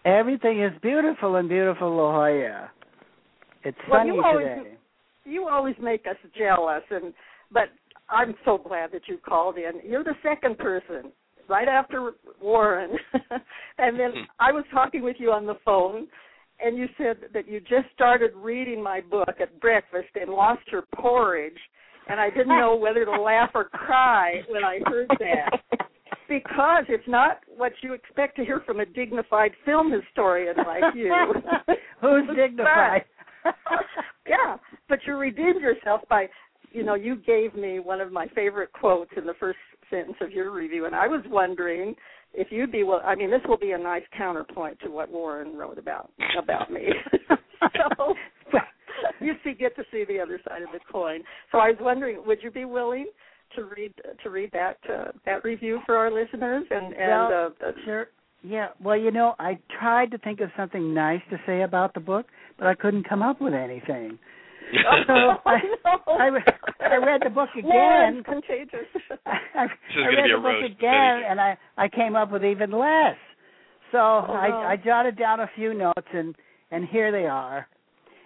[0.06, 2.70] Everything is beautiful in beautiful La Jolla.
[3.62, 4.73] It's Well, sunny you always- today.
[5.24, 7.12] You always make us jealous and
[7.52, 7.68] but
[8.08, 9.88] I'm so glad that you called in.
[9.88, 11.12] You're the second person
[11.48, 12.96] right after Warren.
[13.78, 14.22] and then hmm.
[14.40, 16.06] I was talking with you on the phone
[16.60, 20.84] and you said that you just started reading my book at breakfast and lost your
[20.94, 21.58] porridge
[22.08, 25.60] and I didn't know whether to laugh or cry when I heard that.
[26.26, 31.12] Because it's not what you expect to hear from a dignified film historian like you.
[32.00, 33.04] Who's dignified?
[34.28, 34.56] yeah,
[34.88, 36.26] but you redeemed yourself by,
[36.72, 39.58] you know, you gave me one of my favorite quotes in the first
[39.90, 41.94] sentence of your review, and I was wondering
[42.32, 43.00] if you'd be well.
[43.04, 46.88] I mean, this will be a nice counterpoint to what Warren wrote about about me.
[47.62, 48.14] so
[49.20, 51.22] you see, get to see the other side of the coin.
[51.52, 53.06] So I was wondering, would you be willing
[53.56, 57.72] to read to read that uh, that review for our listeners and and Well, uh,
[57.84, 58.06] Sure.
[58.42, 58.68] Yeah.
[58.82, 62.26] Well, you know, I tried to think of something nice to say about the book,
[62.58, 64.18] but I couldn't come up with anything.
[65.06, 65.12] So
[65.46, 65.58] I,
[66.08, 66.42] I, re-
[66.80, 68.24] I read the book Warren's again.
[68.24, 68.88] contagious.
[69.26, 73.16] I, is I read the book again, and I I came up with even less.
[73.92, 74.32] So oh, no.
[74.32, 76.34] I I jotted down a few notes, and
[76.70, 77.68] and here they are.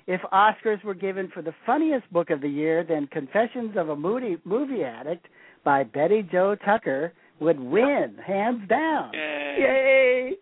[0.07, 3.97] If Oscars were given for the funniest book of the year, then Confessions of a
[3.97, 5.27] Moody Movie Addict
[5.65, 9.11] by Betty Jo Tucker would win, hands down.
[9.13, 10.33] Yay!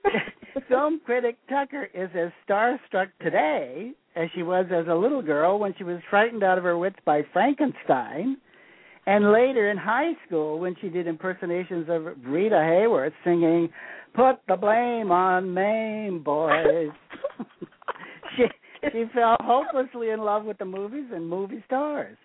[0.69, 5.75] Film critic Tucker is as starstruck today as she was as a little girl when
[5.77, 8.38] she was frightened out of her wits by Frankenstein,
[9.07, 13.69] and later in high school when she did impersonations of Rita Hayworth singing
[14.14, 16.90] "Put the blame on Mame, boys."
[18.37, 18.47] she
[18.90, 22.16] she fell hopelessly in love with the movies and movie stars.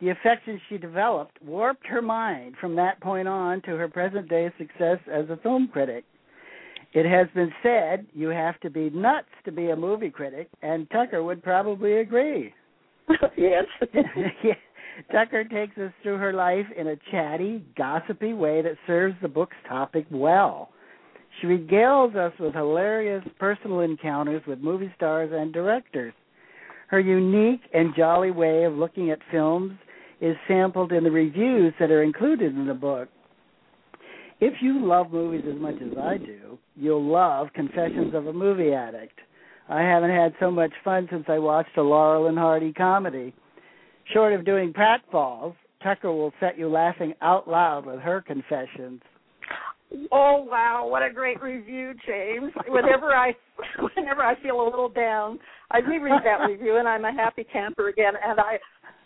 [0.00, 4.52] The affection she developed warped her mind from that point on to her present day
[4.56, 6.04] success as a film critic.
[6.92, 10.90] It has been said you have to be nuts to be a movie critic, and
[10.90, 12.52] Tucker would probably agree.
[13.36, 13.64] yes.
[15.12, 19.56] Tucker takes us through her life in a chatty, gossipy way that serves the book's
[19.68, 20.70] topic well.
[21.40, 26.12] She regales us with hilarious personal encounters with movie stars and directors.
[26.88, 29.72] Her unique and jolly way of looking at films
[30.20, 33.08] is sampled in the reviews that are included in the book.
[34.40, 38.72] If you love movies as much as I do, you'll love Confessions of a Movie
[38.72, 39.18] Addict.
[39.68, 43.32] I haven't had so much fun since I watched a Laurel and Hardy comedy.
[44.12, 49.00] Short of doing pratfalls, Tucker will set you laughing out loud with her confessions.
[50.12, 52.52] Oh wow, what a great review, James.
[52.68, 53.34] Whenever I
[53.96, 55.38] whenever I feel a little down,
[55.70, 58.58] I reread that review and I'm a happy camper again and I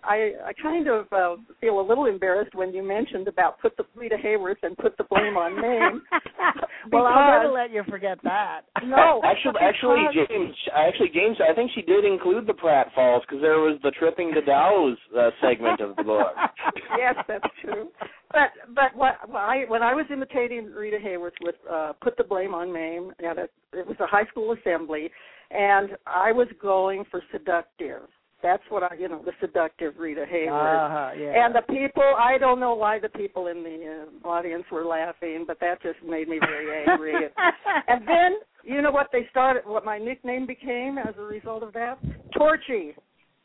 [0.06, 3.84] I I kind of uh, feel a little embarrassed when you mentioned about put the
[3.94, 6.02] Rita Hayworth and put the blame on Mame.
[6.92, 8.62] well, I'll never Because- let you forget that.
[8.84, 13.60] No, actually, actually, James, actually, James, I think she did include the pratfalls because there
[13.60, 16.34] was the tripping to Dows uh, segment of the book.
[16.98, 17.88] yes, that's true.
[18.30, 22.24] But but what when I when I was imitating Rita Hayworth with uh put the
[22.24, 25.10] blame on Mame at a it was a high school assembly
[25.50, 28.02] and I was going for seductive.
[28.44, 30.86] That's what I you know, the seductive Rita Hayworth.
[30.86, 31.46] Uh-huh, yeah.
[31.46, 35.44] And the people, I don't know why the people in the uh, audience were laughing,
[35.46, 37.14] but that just made me very angry.
[37.88, 41.72] and then, you know what they started, what my nickname became as a result of
[41.72, 41.98] that?
[42.36, 42.94] Torchy.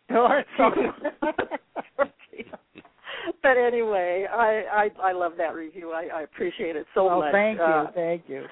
[0.10, 0.46] Dorothy.
[3.42, 5.92] but anyway, I, I I love that review.
[5.92, 7.32] I, I appreciate it so oh, much.
[7.32, 8.44] thank you, Uh, thank you.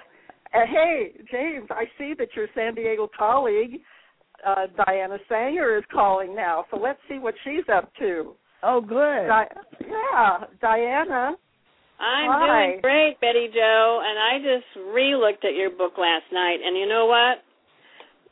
[0.54, 3.82] uh, hey, James, I see that your San Diego colleague,
[4.46, 6.66] uh, Diana Saenger, is calling now.
[6.72, 8.34] So let's see what she's up to.
[8.64, 9.28] Oh, good.
[9.28, 9.48] Di-
[9.82, 11.36] yeah, Diana.
[12.00, 12.68] I'm Hi.
[12.68, 16.88] doing great, Betty Jo, and I just re-looked at your book last night, and you
[16.88, 17.44] know what?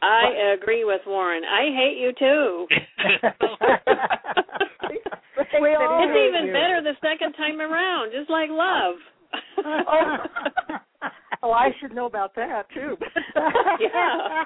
[0.01, 1.43] I agree with Warren.
[1.43, 2.67] I hate you too.
[5.61, 6.53] We all it's hate even you.
[6.53, 8.95] better the second time around, just like love.
[9.65, 10.17] Oh.
[11.43, 12.97] oh, I should know about that too.
[13.79, 14.43] Yeah.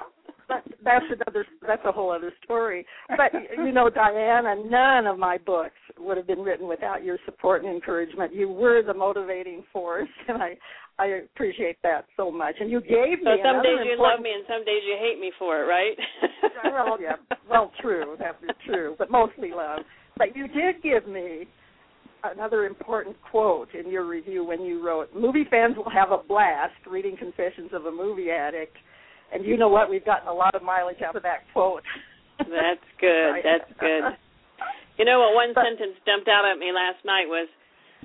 [0.50, 1.45] But that's another.
[1.66, 2.84] That's a whole other story.
[3.08, 7.64] But you know, Diana, none of my books would have been written without your support
[7.64, 8.34] and encouragement.
[8.34, 10.58] You were the motivating force, and I,
[10.97, 12.56] I appreciate that so much.
[12.60, 13.26] And you gave me.
[13.26, 15.95] So some days you love me and some days you hate me for it, right?
[16.66, 17.16] well, yeah,
[17.47, 18.18] well, true.
[18.18, 19.82] That's true, but mostly love.
[20.18, 21.45] but you did give me
[22.24, 26.74] another important quote in your review when you wrote, "Movie fans will have a blast
[26.89, 28.76] reading Confessions of a Movie Addict."
[29.34, 29.90] And you know what?
[29.90, 31.84] We've gotten a lot of mileage out of that quote.
[32.40, 33.36] That's good.
[33.44, 34.04] That's good.
[34.98, 35.36] You know what?
[35.36, 37.48] One but, sentence jumped out at me last night was,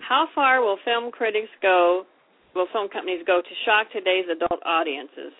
[0.00, 2.04] "How far will film critics go?
[2.54, 5.32] Will film companies go to shock today's adult audiences?"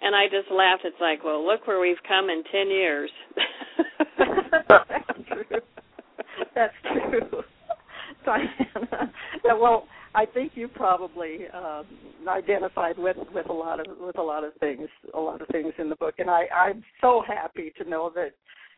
[0.00, 0.82] And I just laughed.
[0.84, 3.10] It's like, well, look where we've come in ten years.
[4.18, 5.60] That's true.
[6.54, 7.42] That's true.
[8.24, 9.12] Diana.
[9.60, 11.86] well, I think you probably um,
[12.28, 15.72] identified with with a lot of with a lot of things, a lot of things
[15.78, 18.30] in the book, and I I'm so happy to know that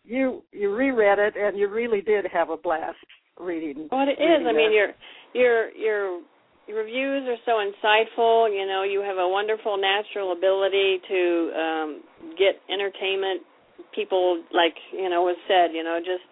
[0.05, 2.99] you you reread it and you really did have a blast
[3.39, 3.87] reading.
[3.91, 4.89] What it is, I mean, your
[5.35, 6.21] your your
[6.67, 8.53] your reviews are so insightful.
[8.53, 12.03] You know, you have a wonderful natural ability to um,
[12.39, 13.43] get entertainment.
[13.95, 16.27] People like you know was said, you know, just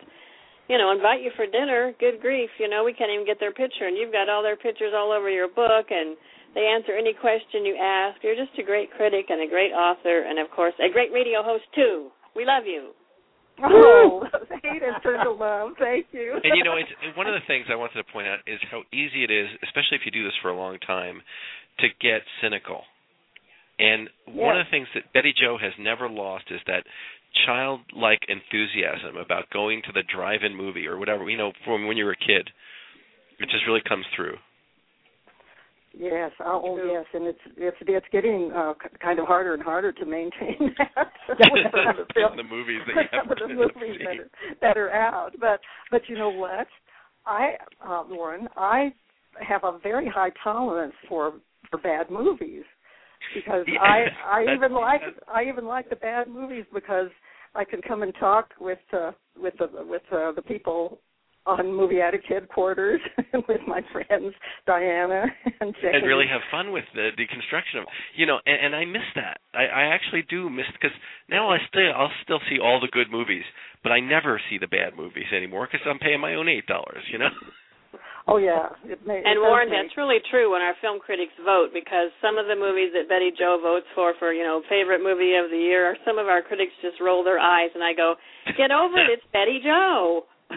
[0.69, 1.93] you know invite you for dinner.
[1.99, 4.57] Good grief, you know we can't even get their picture, and you've got all their
[4.57, 6.17] pictures all over your book, and
[6.55, 8.23] they answer any question you ask.
[8.23, 11.43] You're just a great critic and a great author, and of course a great radio
[11.43, 12.09] host too.
[12.37, 12.93] We love you.
[13.63, 14.23] Oh,
[14.63, 15.73] hate and turn to love.
[15.79, 16.39] Thank you.
[16.43, 18.83] and you know, it's one of the things I wanted to point out is how
[18.93, 21.21] easy it is, especially if you do this for a long time,
[21.81, 22.83] to get cynical.
[23.79, 24.37] And yes.
[24.37, 26.85] one of the things that Betty Jo has never lost is that
[27.47, 32.05] childlike enthusiasm about going to the drive-in movie or whatever, you know, from when you
[32.05, 32.51] were a kid.
[33.41, 34.37] It just really comes through.
[35.97, 36.31] Yes.
[36.41, 40.05] Oh, oh yes, and it's it's it's getting uh, kind of harder and harder to
[40.07, 41.13] maintain that.
[41.29, 45.33] the, film, the movies that you have the movies that are, that are out.
[45.41, 45.61] But
[45.91, 46.69] but you know what?
[47.27, 47.55] I
[47.85, 48.93] uh, Lauren, I
[49.41, 51.35] have a very high tolerance for
[51.71, 52.65] for bad movies
[53.35, 55.03] because yeah, I I even like
[55.33, 57.09] I even like the bad movies because
[57.55, 61.01] I can come and talk with uh, with the with uh, the people
[61.47, 63.01] on Movie Addict headquarters
[63.49, 64.35] with my friends
[64.67, 65.25] Diana
[65.61, 65.75] and.
[65.83, 69.41] And really have fun with the deconstruction of you know, and, and I miss that.
[69.55, 70.97] I, I actually do miss because
[71.29, 73.45] now I still I'll still see all the good movies,
[73.83, 77.03] but I never see the bad movies anymore because I'm paying my own eight dollars.
[77.11, 77.31] You know.
[78.29, 82.13] Oh yeah, it may, and Warren, that's really true when our film critics vote because
[82.21, 85.49] some of the movies that Betty Jo votes for for you know favorite movie of
[85.49, 88.21] the year, some of our critics just roll their eyes, and I go,
[88.53, 90.29] "Get over it, it's Betty Jo."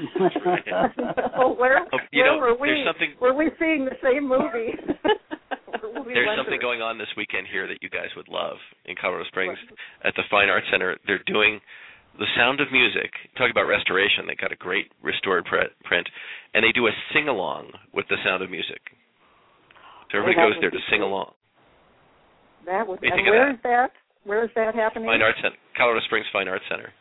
[1.40, 2.76] oh, where oh, you where know, were we?
[2.76, 4.76] There's something, were we seeing the same movie?
[6.12, 9.58] there's something going on this weekend here that you guys would love in Colorado Springs
[10.04, 10.98] at the Fine Arts Center.
[11.08, 11.60] They're doing
[12.20, 13.12] the Sound of Music.
[13.38, 14.28] Talk about restoration.
[14.28, 16.08] They got a great restored print,
[16.54, 18.82] and they do a sing along with the Sound of Music.
[20.12, 21.32] So everybody well, goes there to sing along.
[22.66, 23.00] That would.
[23.02, 23.56] And where that?
[23.56, 23.92] is that?
[24.24, 25.08] Where is that happening?
[25.08, 26.94] Fine Arts Center, Colorado Springs Fine Arts Center.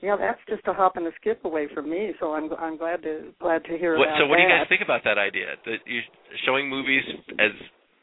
[0.00, 2.12] Yeah, that's just a hop and a skip away from me.
[2.20, 4.42] So I'm I'm glad to glad to hear what, So what that.
[4.42, 5.56] do you guys think about that idea?
[5.64, 6.04] That you're
[6.44, 7.02] showing movies
[7.40, 7.50] as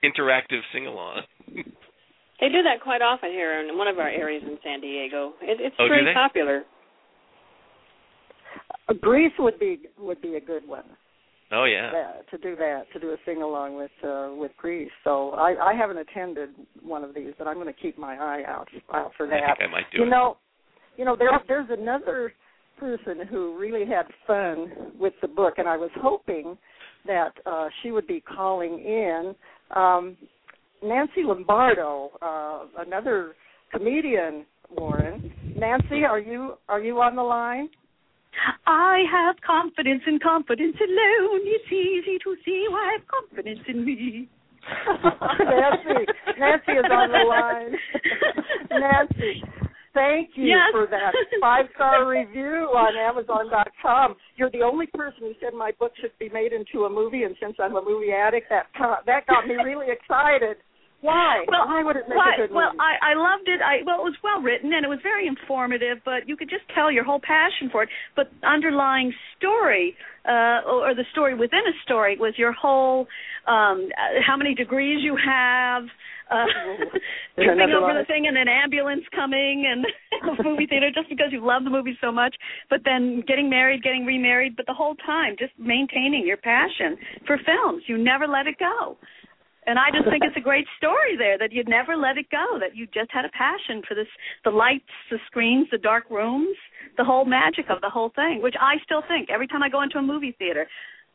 [0.04, 1.22] interactive sing-along.
[2.42, 5.34] They do that quite often here in one of our areas in San Diego.
[5.42, 6.64] It, it's oh, very popular.
[8.90, 10.84] Uh, Grease would be would be a good one.
[11.52, 11.92] Oh yeah.
[11.92, 14.90] Uh, to do that, to do a sing along with uh, with Grease.
[15.04, 16.50] So I, I haven't attended
[16.82, 19.36] one of these, but I'm going to keep my eye out out for that.
[19.44, 20.10] I think I might do you it.
[20.10, 20.38] know,
[20.98, 22.34] you know, there there's another
[22.80, 26.58] person who really had fun with the book, and I was hoping
[27.06, 29.36] that uh, she would be calling in.
[29.76, 30.18] Um,
[30.84, 33.36] Nancy Lombardo, uh, another
[33.72, 35.32] comedian, Warren.
[35.56, 37.70] Nancy, are you are you on the line?
[38.66, 41.42] I have confidence in confidence alone.
[41.44, 44.30] It's easy to see why I have confidence in me.
[45.40, 46.06] Nancy,
[46.40, 47.76] Nancy is on the line.
[48.72, 49.44] Nancy,
[49.94, 50.70] thank you yes.
[50.72, 51.12] for that
[51.42, 54.16] five star review on Amazon.com.
[54.38, 57.36] You're the only person who said my book should be made into a movie, and
[57.42, 58.68] since I'm a movie addict, that
[59.06, 60.58] that got me really excited.
[61.02, 61.44] Why?
[61.50, 62.80] Well, why would it make why, a good well, movie?
[62.80, 63.60] I, I loved it.
[63.60, 66.64] I well, it was well written and it was very informative, but you could just
[66.76, 67.90] tell your whole passion for it.
[68.16, 69.96] But underlying story,
[70.30, 73.08] uh, or, or the story within a story, was your whole
[73.48, 75.84] um, uh, how many degrees you have.
[76.30, 76.46] Uh,
[77.36, 79.86] tripping over the thing and an ambulance coming and
[80.40, 82.36] a movie theater just because you love the movie so much
[82.70, 86.96] but then getting married getting remarried but the whole time just maintaining your passion
[87.28, 88.96] for films you never let it go
[89.68, 92.58] and I just think it's a great story there that you'd never let it go,
[92.60, 94.08] that you just had a passion for this
[94.44, 96.58] the lights, the screens, the dark rooms,
[96.98, 99.84] the whole magic of the whole thing, which I still think every time I go
[99.84, 100.68] into a movie theater,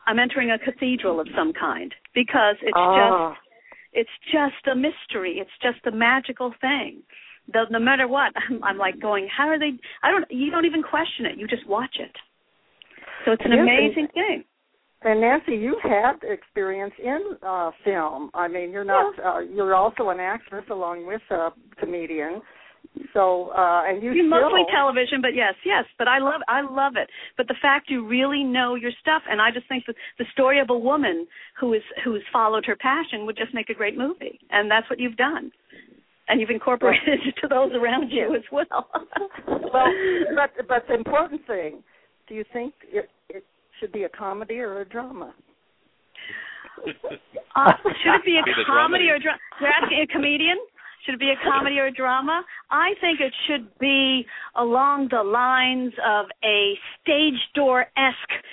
[0.05, 3.33] I'm entering a cathedral of some kind because it's oh.
[3.33, 3.47] just
[3.93, 5.39] it's just a mystery.
[5.41, 7.01] It's just a magical thing.
[7.51, 9.71] The, no matter what, I'm, I'm like going, how are they?
[10.03, 10.25] I don't.
[10.29, 11.37] You don't even question it.
[11.37, 12.15] You just watch it.
[13.25, 14.43] So it's an Yes, amazing thing.
[15.03, 18.31] And Nancy, you have experience in uh film.
[18.33, 22.41] I mean, you're not uh, you're also an actress along with a comedian.
[23.13, 25.85] So, uh and you You still mostly television, but yes, yes.
[25.99, 27.09] But I love, I love it.
[27.35, 30.59] But the fact you really know your stuff, and I just think that the story
[30.59, 31.27] of a woman
[31.59, 34.99] who is who's followed her passion would just make a great movie, and that's what
[34.99, 35.51] you've done.
[36.27, 38.89] And you've incorporated it to those around you as well.
[39.47, 39.91] well,
[40.33, 41.83] but but the important thing,
[42.27, 43.09] do you think it
[43.79, 45.33] should be a comedy or a drama?
[47.55, 47.71] Uh,
[48.03, 49.39] should it be a Be comedy or a drama?
[49.59, 50.57] You're asking a comedian?
[51.03, 52.43] Should it be a comedy or a drama?
[52.69, 58.43] I think it should be along the lines of a stage door esque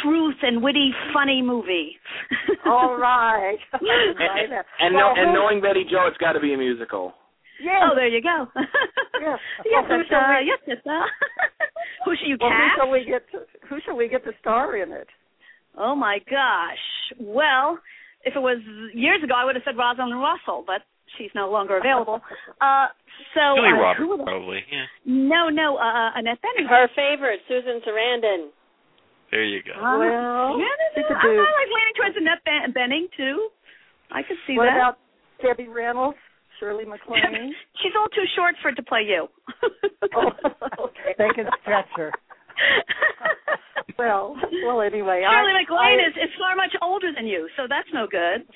[0.00, 1.96] truth and witty, funny movie.
[2.66, 3.58] All right.
[3.72, 4.64] And, Right.
[4.78, 7.14] and, Well, know, and knowing Betty Jo, it's got to be a musical.
[7.62, 7.82] Yes.
[7.86, 8.46] Oh, there you go.
[9.22, 9.38] Yes.
[9.64, 10.78] yes, Well, who yes, shall uh, we- yes, yes.
[10.82, 11.06] Uh,
[12.04, 13.22] who should you well, who shall we get?
[13.30, 13.38] To,
[13.70, 15.06] who shall we get to star in it?
[15.78, 16.82] Oh my gosh.
[17.20, 17.78] Well,
[18.24, 18.58] if it was
[18.94, 20.82] years ago, I would have said Rosalind Russell, but
[21.16, 22.20] she's no longer available.
[22.60, 22.86] Uh,
[23.34, 24.60] so Julie uh, Roberts, who probably.
[24.70, 24.86] Yeah.
[25.06, 26.66] No, no, uh, Annette Bening.
[26.68, 28.48] Her favorite, Susan Sarandon.
[29.30, 29.72] There you go.
[29.78, 33.48] Uh, Well, yeah, no, no, I, do- I like leaning towards Annette ben- Bening too.
[34.10, 34.74] I could see what that.
[34.74, 34.98] What about
[35.42, 36.18] Debbie Reynolds,
[36.62, 37.54] Shirley MacLaine?
[37.82, 39.26] She's a little too short for it to play you.
[40.14, 40.30] oh,
[40.86, 41.14] okay.
[41.18, 42.12] They can stretch her.
[43.98, 44.80] well, well.
[44.80, 48.06] Anyway, Shirley I, MacLaine I, is is far much older than you, so that's no
[48.06, 48.46] good.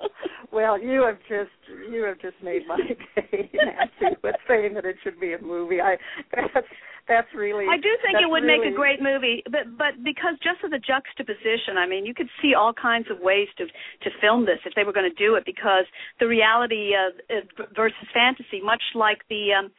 [0.52, 1.54] Well, you have just
[1.92, 2.76] you have just made my
[3.14, 5.80] day, Nancy, with saying that it should be a movie.
[5.80, 5.96] I
[6.34, 6.66] that's
[7.06, 7.66] that's really.
[7.70, 10.82] I do think it would make a great movie, but but because just of the
[10.82, 14.74] juxtaposition, I mean, you could see all kinds of ways to to film this if
[14.74, 15.46] they were going to do it.
[15.46, 15.86] Because
[16.18, 19.70] the reality uh, uh, versus fantasy, much like the um,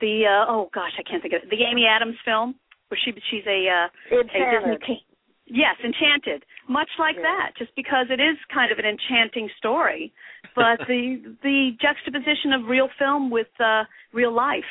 [0.00, 2.54] the uh, oh gosh, I can't think of it, the Amy Adams film
[2.92, 3.88] where she she's a uh,
[4.20, 4.22] a
[4.78, 5.02] Disney.
[5.46, 6.44] Yes, Enchanted.
[6.68, 7.22] Much like Yeah.
[7.22, 10.12] that, just because it is kind of an enchanting story,
[10.54, 14.70] but the the juxtaposition of real film with uh real life,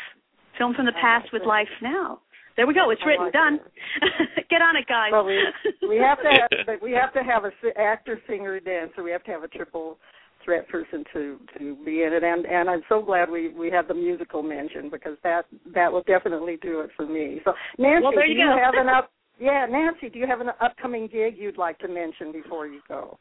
[0.57, 1.47] film from the I past like with it.
[1.47, 2.22] life now.
[2.57, 2.89] There we go.
[2.89, 3.59] It's I written, like done.
[4.49, 5.11] Get on it, guys.
[5.11, 5.39] Well, we
[5.88, 9.03] we have to have, we have to have a actor, singer, dancer.
[9.03, 9.97] We have to have a triple
[10.43, 13.88] threat person to to be in it, and and I'm so glad we we had
[13.88, 17.41] the musical mention because that that will definitely do it for me.
[17.45, 18.57] So Nancy, Well, there do you you go.
[18.57, 19.11] have an up?
[19.41, 23.17] Yeah, Nancy, do you have an upcoming gig you'd like to mention before you go?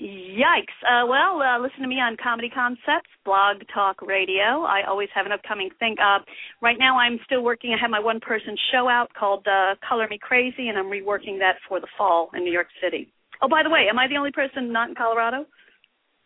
[0.00, 0.78] Yikes.
[0.86, 4.62] Uh, well, uh, listen to me on Comedy Concepts, Blog Talk Radio.
[4.62, 5.96] I always have an upcoming thing.
[5.98, 6.20] Uh,
[6.62, 7.74] right now, I'm still working.
[7.76, 11.40] I have my one person show out called uh, Color Me Crazy, and I'm reworking
[11.40, 13.12] that for the fall in New York City.
[13.42, 15.44] Oh, by the way, am I the only person not in Colorado?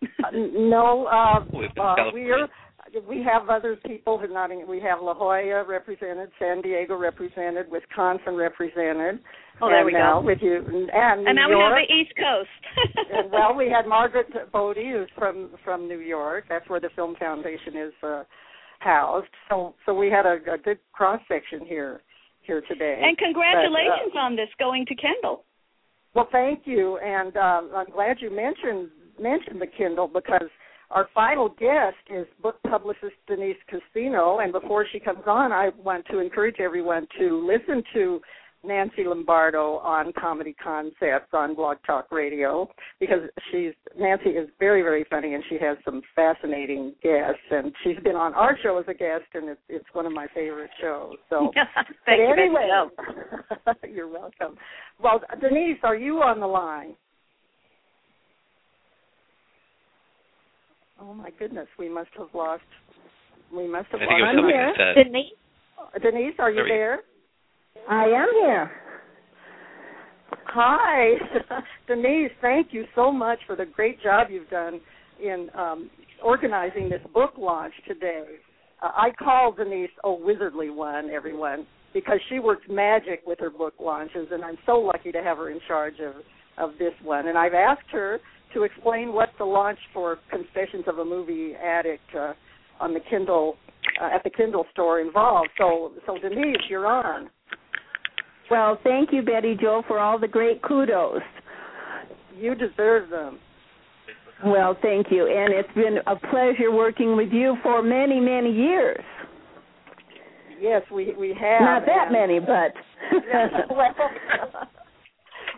[0.02, 1.40] Uh, no, uh,
[1.80, 2.48] uh, we're
[3.08, 8.34] we have other people who not we have La Jolla represented, San Diego represented, Wisconsin
[8.34, 9.20] represented.
[9.60, 9.98] Oh, there and we go.
[9.98, 11.74] now with you and New and now York.
[11.74, 13.08] we have the East Coast.
[13.12, 16.44] and, well, we had Margaret Bodde, who's from from New York.
[16.48, 18.22] That's where the Film Foundation is uh,
[18.78, 19.28] housed.
[19.48, 22.02] So so we had a, a good cross section here
[22.42, 23.00] here today.
[23.02, 25.44] and congratulations But, uh, on this going to Kindle.
[26.14, 30.48] well, thank you, and um, I'm glad you mentioned mentioned the Kindle because
[30.90, 36.06] our final guest is book publicist Denise Cassino, and before she comes on, I want
[36.10, 38.20] to encourage everyone to listen to
[38.64, 42.68] Nancy Lombardo on Comedy Concepts on Blog Talk Radio
[42.98, 43.20] because
[43.50, 48.16] she's Nancy is very very funny and she has some fascinating guests and she's been
[48.16, 51.14] on our show as a guest and it's it's one of my favorite shows.
[51.30, 51.52] So
[52.06, 52.32] Thank you.
[52.32, 53.72] anyway, you.
[53.94, 54.56] you're welcome.
[55.00, 56.96] Well, Denise, are you on the line?
[61.00, 62.62] Oh my goodness, we must have lost.
[63.54, 64.78] We must have I think it was lost.
[64.78, 64.94] here.
[64.96, 65.02] I.
[65.04, 66.02] Denise?
[66.02, 67.00] Denise, are you There
[67.76, 67.88] there?
[67.88, 68.70] I am here.
[70.46, 71.12] Hi,
[71.86, 72.30] Denise.
[72.40, 74.80] Thank you so much for the great job you've done
[75.22, 75.90] in um,
[76.22, 78.24] organizing this book launch today.
[78.82, 83.74] Uh, I call Denise a wizardly one, everyone, because she works magic with her book
[83.80, 86.14] launches, and I'm so lucky to have her in charge of
[86.58, 87.28] of this one.
[87.28, 88.18] And I've asked her
[88.54, 92.32] to explain what the launch for Confessions of a Movie Addict uh,
[92.80, 93.56] on the Kindle
[94.00, 95.50] uh, at the Kindle store involves.
[95.58, 97.30] So, so Denise, you're on.
[98.50, 101.20] Well, thank you, Betty Jo, for all the great kudos.
[102.36, 103.38] You deserve them.
[104.44, 105.26] Well, thank you.
[105.26, 109.02] And it's been a pleasure working with you for many, many years.
[110.60, 111.60] Yes, we we have.
[111.60, 112.72] Not that and- many, but.
[113.70, 113.94] well,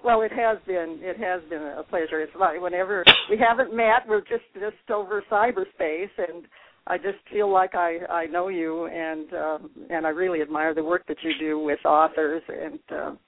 [0.04, 2.20] well, it has been it has been a pleasure.
[2.20, 6.44] It's like whenever we haven't met, we're just just over cyberspace, and
[6.86, 10.84] I just feel like I I know you, and um, and I really admire the
[10.84, 13.18] work that you do with authors, and um,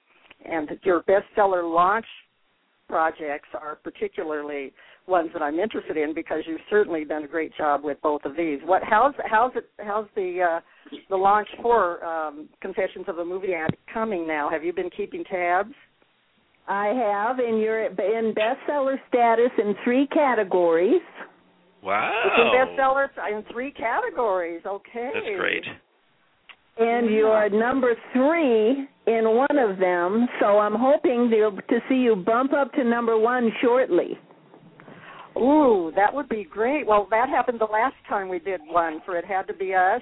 [0.45, 2.05] and your bestseller launch
[2.87, 4.73] projects are particularly
[5.07, 8.35] ones that I'm interested in because you've certainly done a great job with both of
[8.37, 8.59] these.
[8.63, 13.53] What how's how's it how's the uh, the launch for um, Confessions of a Movie
[13.53, 14.49] Addict coming now?
[14.49, 15.73] Have you been keeping tabs?
[16.67, 21.01] I have, and you're in bestseller status in three categories.
[21.81, 22.11] Wow.
[22.25, 24.61] It's in bestsellers in three categories.
[24.65, 25.11] Okay.
[25.13, 25.63] That's great.
[26.77, 32.15] And you're number three in one of them, so I'm hoping to, to see you
[32.15, 34.17] bump up to number one shortly.
[35.37, 36.87] Ooh, that would be great.
[36.87, 40.01] Well, that happened the last time we did one for It Had to Be Us.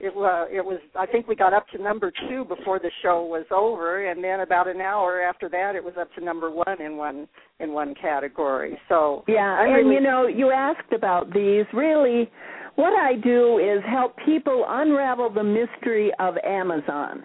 [0.00, 3.24] It, uh, it was, I think we got up to number two before the show
[3.24, 6.80] was over, and then about an hour after that, it was up to number one
[6.80, 7.26] in one
[7.58, 8.78] in one category.
[8.88, 11.64] So yeah, I'm and you know, you asked about these.
[11.74, 12.30] Really,
[12.76, 17.24] what I do is help people unravel the mystery of Amazon.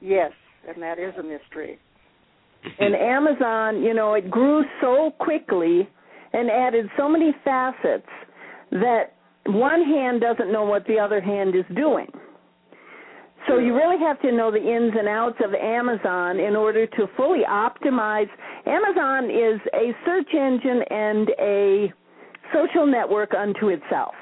[0.00, 0.32] yes,
[0.66, 1.78] and that is a mystery.
[2.78, 5.88] And Amazon, you know, it grew so quickly
[6.32, 8.08] and added so many facets
[8.70, 9.12] that
[9.46, 12.10] one hand doesn't know what the other hand is doing.
[13.48, 17.06] So you really have to know the ins and outs of Amazon in order to
[17.16, 18.28] fully optimize.
[18.66, 21.92] Amazon is a search engine and a
[22.52, 24.14] social network unto itself.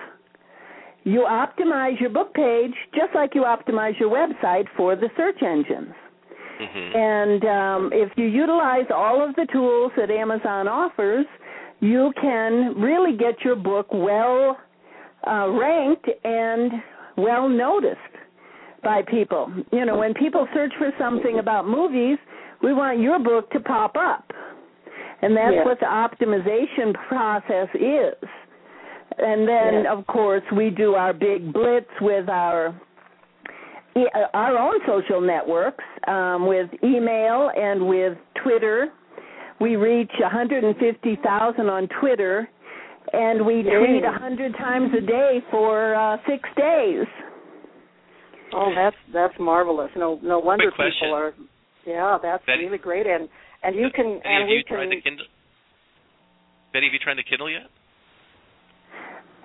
[1.03, 5.95] You optimize your book page just like you optimize your website for the search engines.
[6.61, 6.97] Mhm.
[6.97, 11.27] And um, if you utilize all of the tools that Amazon offers,
[11.81, 14.59] you can really get your book well
[15.27, 16.73] uh, ranked and
[17.16, 17.99] well noticed
[18.83, 19.53] by people.
[19.73, 22.19] You know, when people search for something about movies,
[22.62, 24.31] we want your book to pop up.
[25.21, 25.66] And that's Yes.
[25.66, 28.29] what the optimization process is.
[29.19, 29.87] And then, Yes.
[29.91, 32.73] of course, we do our big blitz with our
[33.97, 38.93] e- our own social networks um, with email and with Twitter.
[39.61, 42.49] We reach 150,000 on Twitter,
[43.13, 44.01] and we Yay.
[44.05, 47.07] a 100 times a day for uh, six days.
[48.55, 49.91] Oh, that's that's marvelous.
[49.97, 51.35] No no wonder people are.
[51.87, 53.07] Yeah, that's Betty- really great.
[53.07, 53.29] And
[53.63, 54.91] and you can Betty, and have we you tried can.
[54.91, 55.27] the Kindle?
[56.73, 57.69] Betty, have you tried the Kindle yet?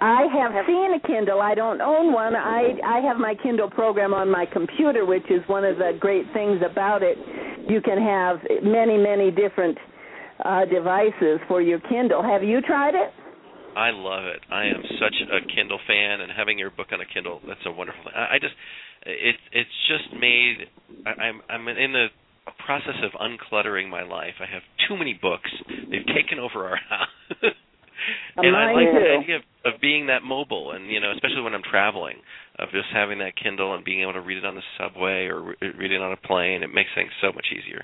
[0.02, 1.40] I have seen a Kindle.
[1.42, 2.36] I don't own one.
[2.36, 6.26] I I have my Kindle program on my computer, which is one of the great
[6.34, 7.18] things about it.
[7.70, 9.78] You can have many many different
[10.44, 12.24] uh devices for your Kindle.
[12.24, 13.12] Have you tried it?
[13.76, 14.42] I love it.
[14.52, 17.72] I am such a Kindle fan, and having your book on a Kindle, that's a
[17.72, 18.14] wonderful thing.
[18.16, 18.54] I, I just,
[19.06, 20.68] it, it's just made.
[21.06, 22.08] I, I'm, I'm in the
[22.66, 24.36] process of uncluttering my life.
[24.40, 25.50] I have too many books.
[25.68, 27.54] They've taken over our house.
[28.38, 31.54] and I like the idea of, of being that mobile, and you know, especially when
[31.56, 32.16] I'm traveling,
[32.60, 35.42] of just having that Kindle and being able to read it on the subway or
[35.42, 36.64] re- read it on a plane.
[36.64, 37.84] It makes things so much easier.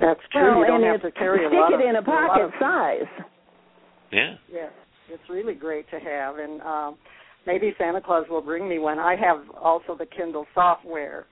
[0.00, 0.60] That's true.
[0.60, 2.44] Well, you don't have to carry a stick lot it of, in a lot pocket
[2.44, 3.10] of- size.
[4.12, 4.34] Yeah.
[4.52, 4.72] Yes,
[5.08, 6.96] it's really great to have, and um,
[7.46, 8.98] maybe Santa Claus will bring me one.
[8.98, 11.26] I have also the Kindle software,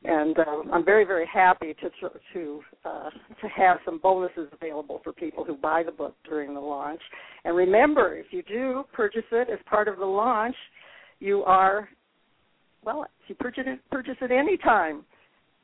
[0.04, 1.90] And um, I'm very very happy to
[2.34, 6.60] to uh, to have some bonuses available for people who buy the book during the
[6.60, 7.00] launch.
[7.44, 10.56] And remember, if you do purchase it as part of the launch,
[11.20, 11.88] you are
[12.84, 13.06] well.
[13.22, 15.04] If you purchase it purchase it any time,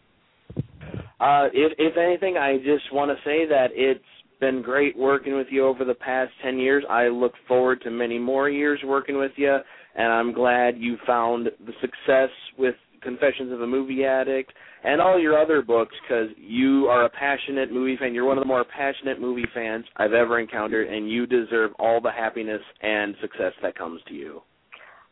[1.20, 4.04] Uh, if if anything, I just want to say that it's
[4.40, 6.84] been great working with you over the past ten years.
[6.90, 9.58] I look forward to many more years working with you,
[9.96, 12.76] and I'm glad you found the success with
[13.06, 14.52] Confessions of a Movie Addict
[14.84, 18.14] and all your other books because you are a passionate movie fan.
[18.14, 22.02] You're one of the more passionate movie fans I've ever encountered, and you deserve all
[22.02, 24.42] the happiness and success that comes to you.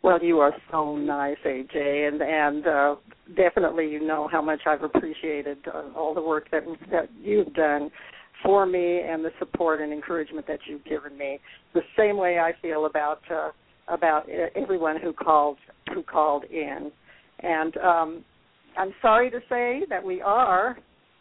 [0.03, 2.95] Well, you are so nice, AJ, and and uh,
[3.37, 7.89] definitely you know how much I've appreciated uh, all the work that that you've done
[8.43, 11.39] for me and the support and encouragement that you've given me.
[11.73, 13.51] The same way I feel about uh,
[13.87, 15.57] about everyone who called
[15.93, 16.91] who called in,
[17.43, 18.25] and um,
[18.77, 20.77] I'm sorry to say that we are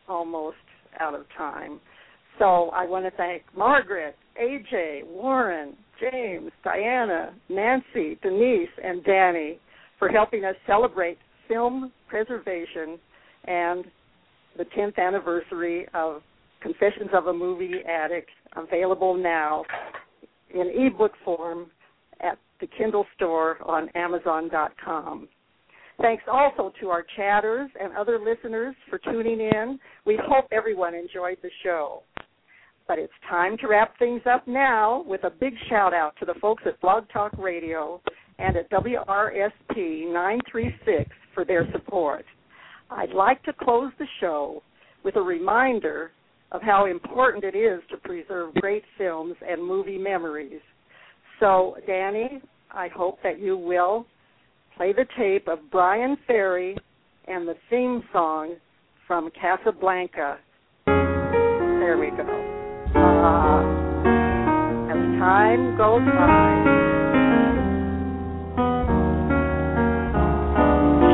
[0.08, 0.56] almost
[1.00, 1.80] out of time.
[2.38, 9.58] So I want to thank Margaret, AJ, Warren, James, Diana, Nancy, Denise, and Danny
[9.98, 11.18] for helping us celebrate
[11.48, 12.98] film preservation
[13.44, 13.84] and
[14.56, 16.22] the 10th anniversary of
[16.62, 19.64] Confessions of a Movie Addict, available now
[20.54, 21.66] in ebook form
[22.20, 25.28] at the Kindle store on Amazon.com.
[26.03, 29.78] Thanks also to our chatters and other listeners for tuning in.
[30.05, 32.03] We hope everyone enjoyed the show.
[32.88, 36.34] But it's time to wrap things up now with a big shout out to the
[36.40, 38.00] folks at Blog Talk Radio
[38.40, 42.24] and at WRSP 936 for their support.
[42.90, 44.61] I'd like to close the show
[45.05, 46.11] with a reminder
[46.50, 50.61] of how important it is to preserve great films and movie memories.
[51.38, 52.42] So, Danny,
[52.72, 54.05] I hope that you will
[54.76, 56.76] play the tape of Bryan Ferry
[57.26, 58.56] and the theme song
[59.06, 60.38] from Casablanca.
[60.86, 62.22] There we go.
[62.94, 63.60] Uh,
[64.90, 66.82] as time goes by.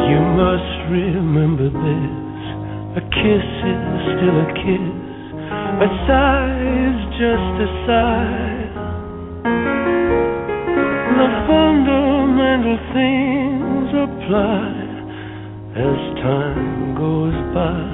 [0.09, 2.29] You must remember this.
[2.97, 3.83] A kiss is
[4.17, 5.09] still a kiss.
[5.79, 8.49] A sigh is just a sigh.
[12.59, 14.71] Fundamental things apply
[15.77, 17.87] as time goes by.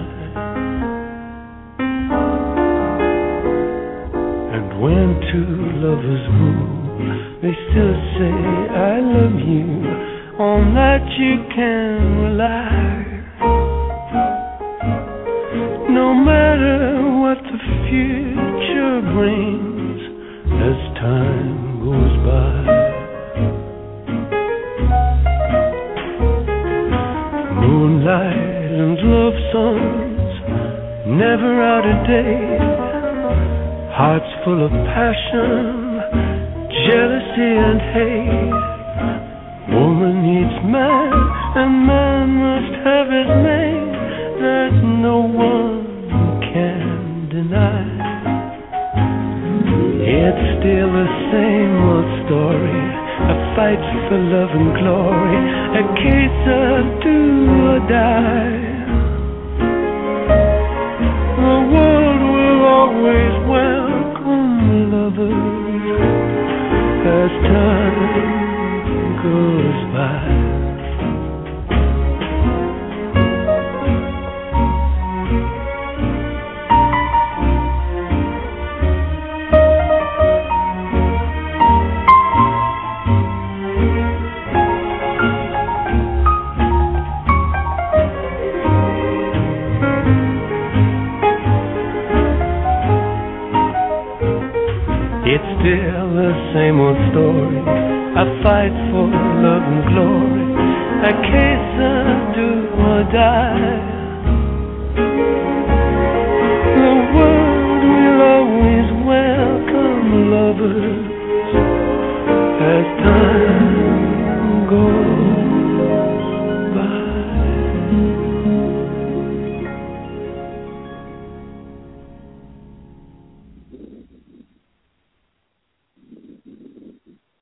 [4.54, 5.54] And when two
[5.84, 6.56] lovers woo,
[7.42, 8.34] they still say,
[8.72, 9.68] I love you.
[10.40, 13.04] On that you can rely.
[15.90, 17.58] No matter what the
[17.90, 20.00] future brings
[20.48, 22.63] as time goes by.
[31.14, 32.58] Never out of date.
[33.94, 36.02] Hearts full of passion,
[36.90, 38.74] jealousy and hate.
[39.74, 41.14] Woman needs man,
[41.54, 42.03] and man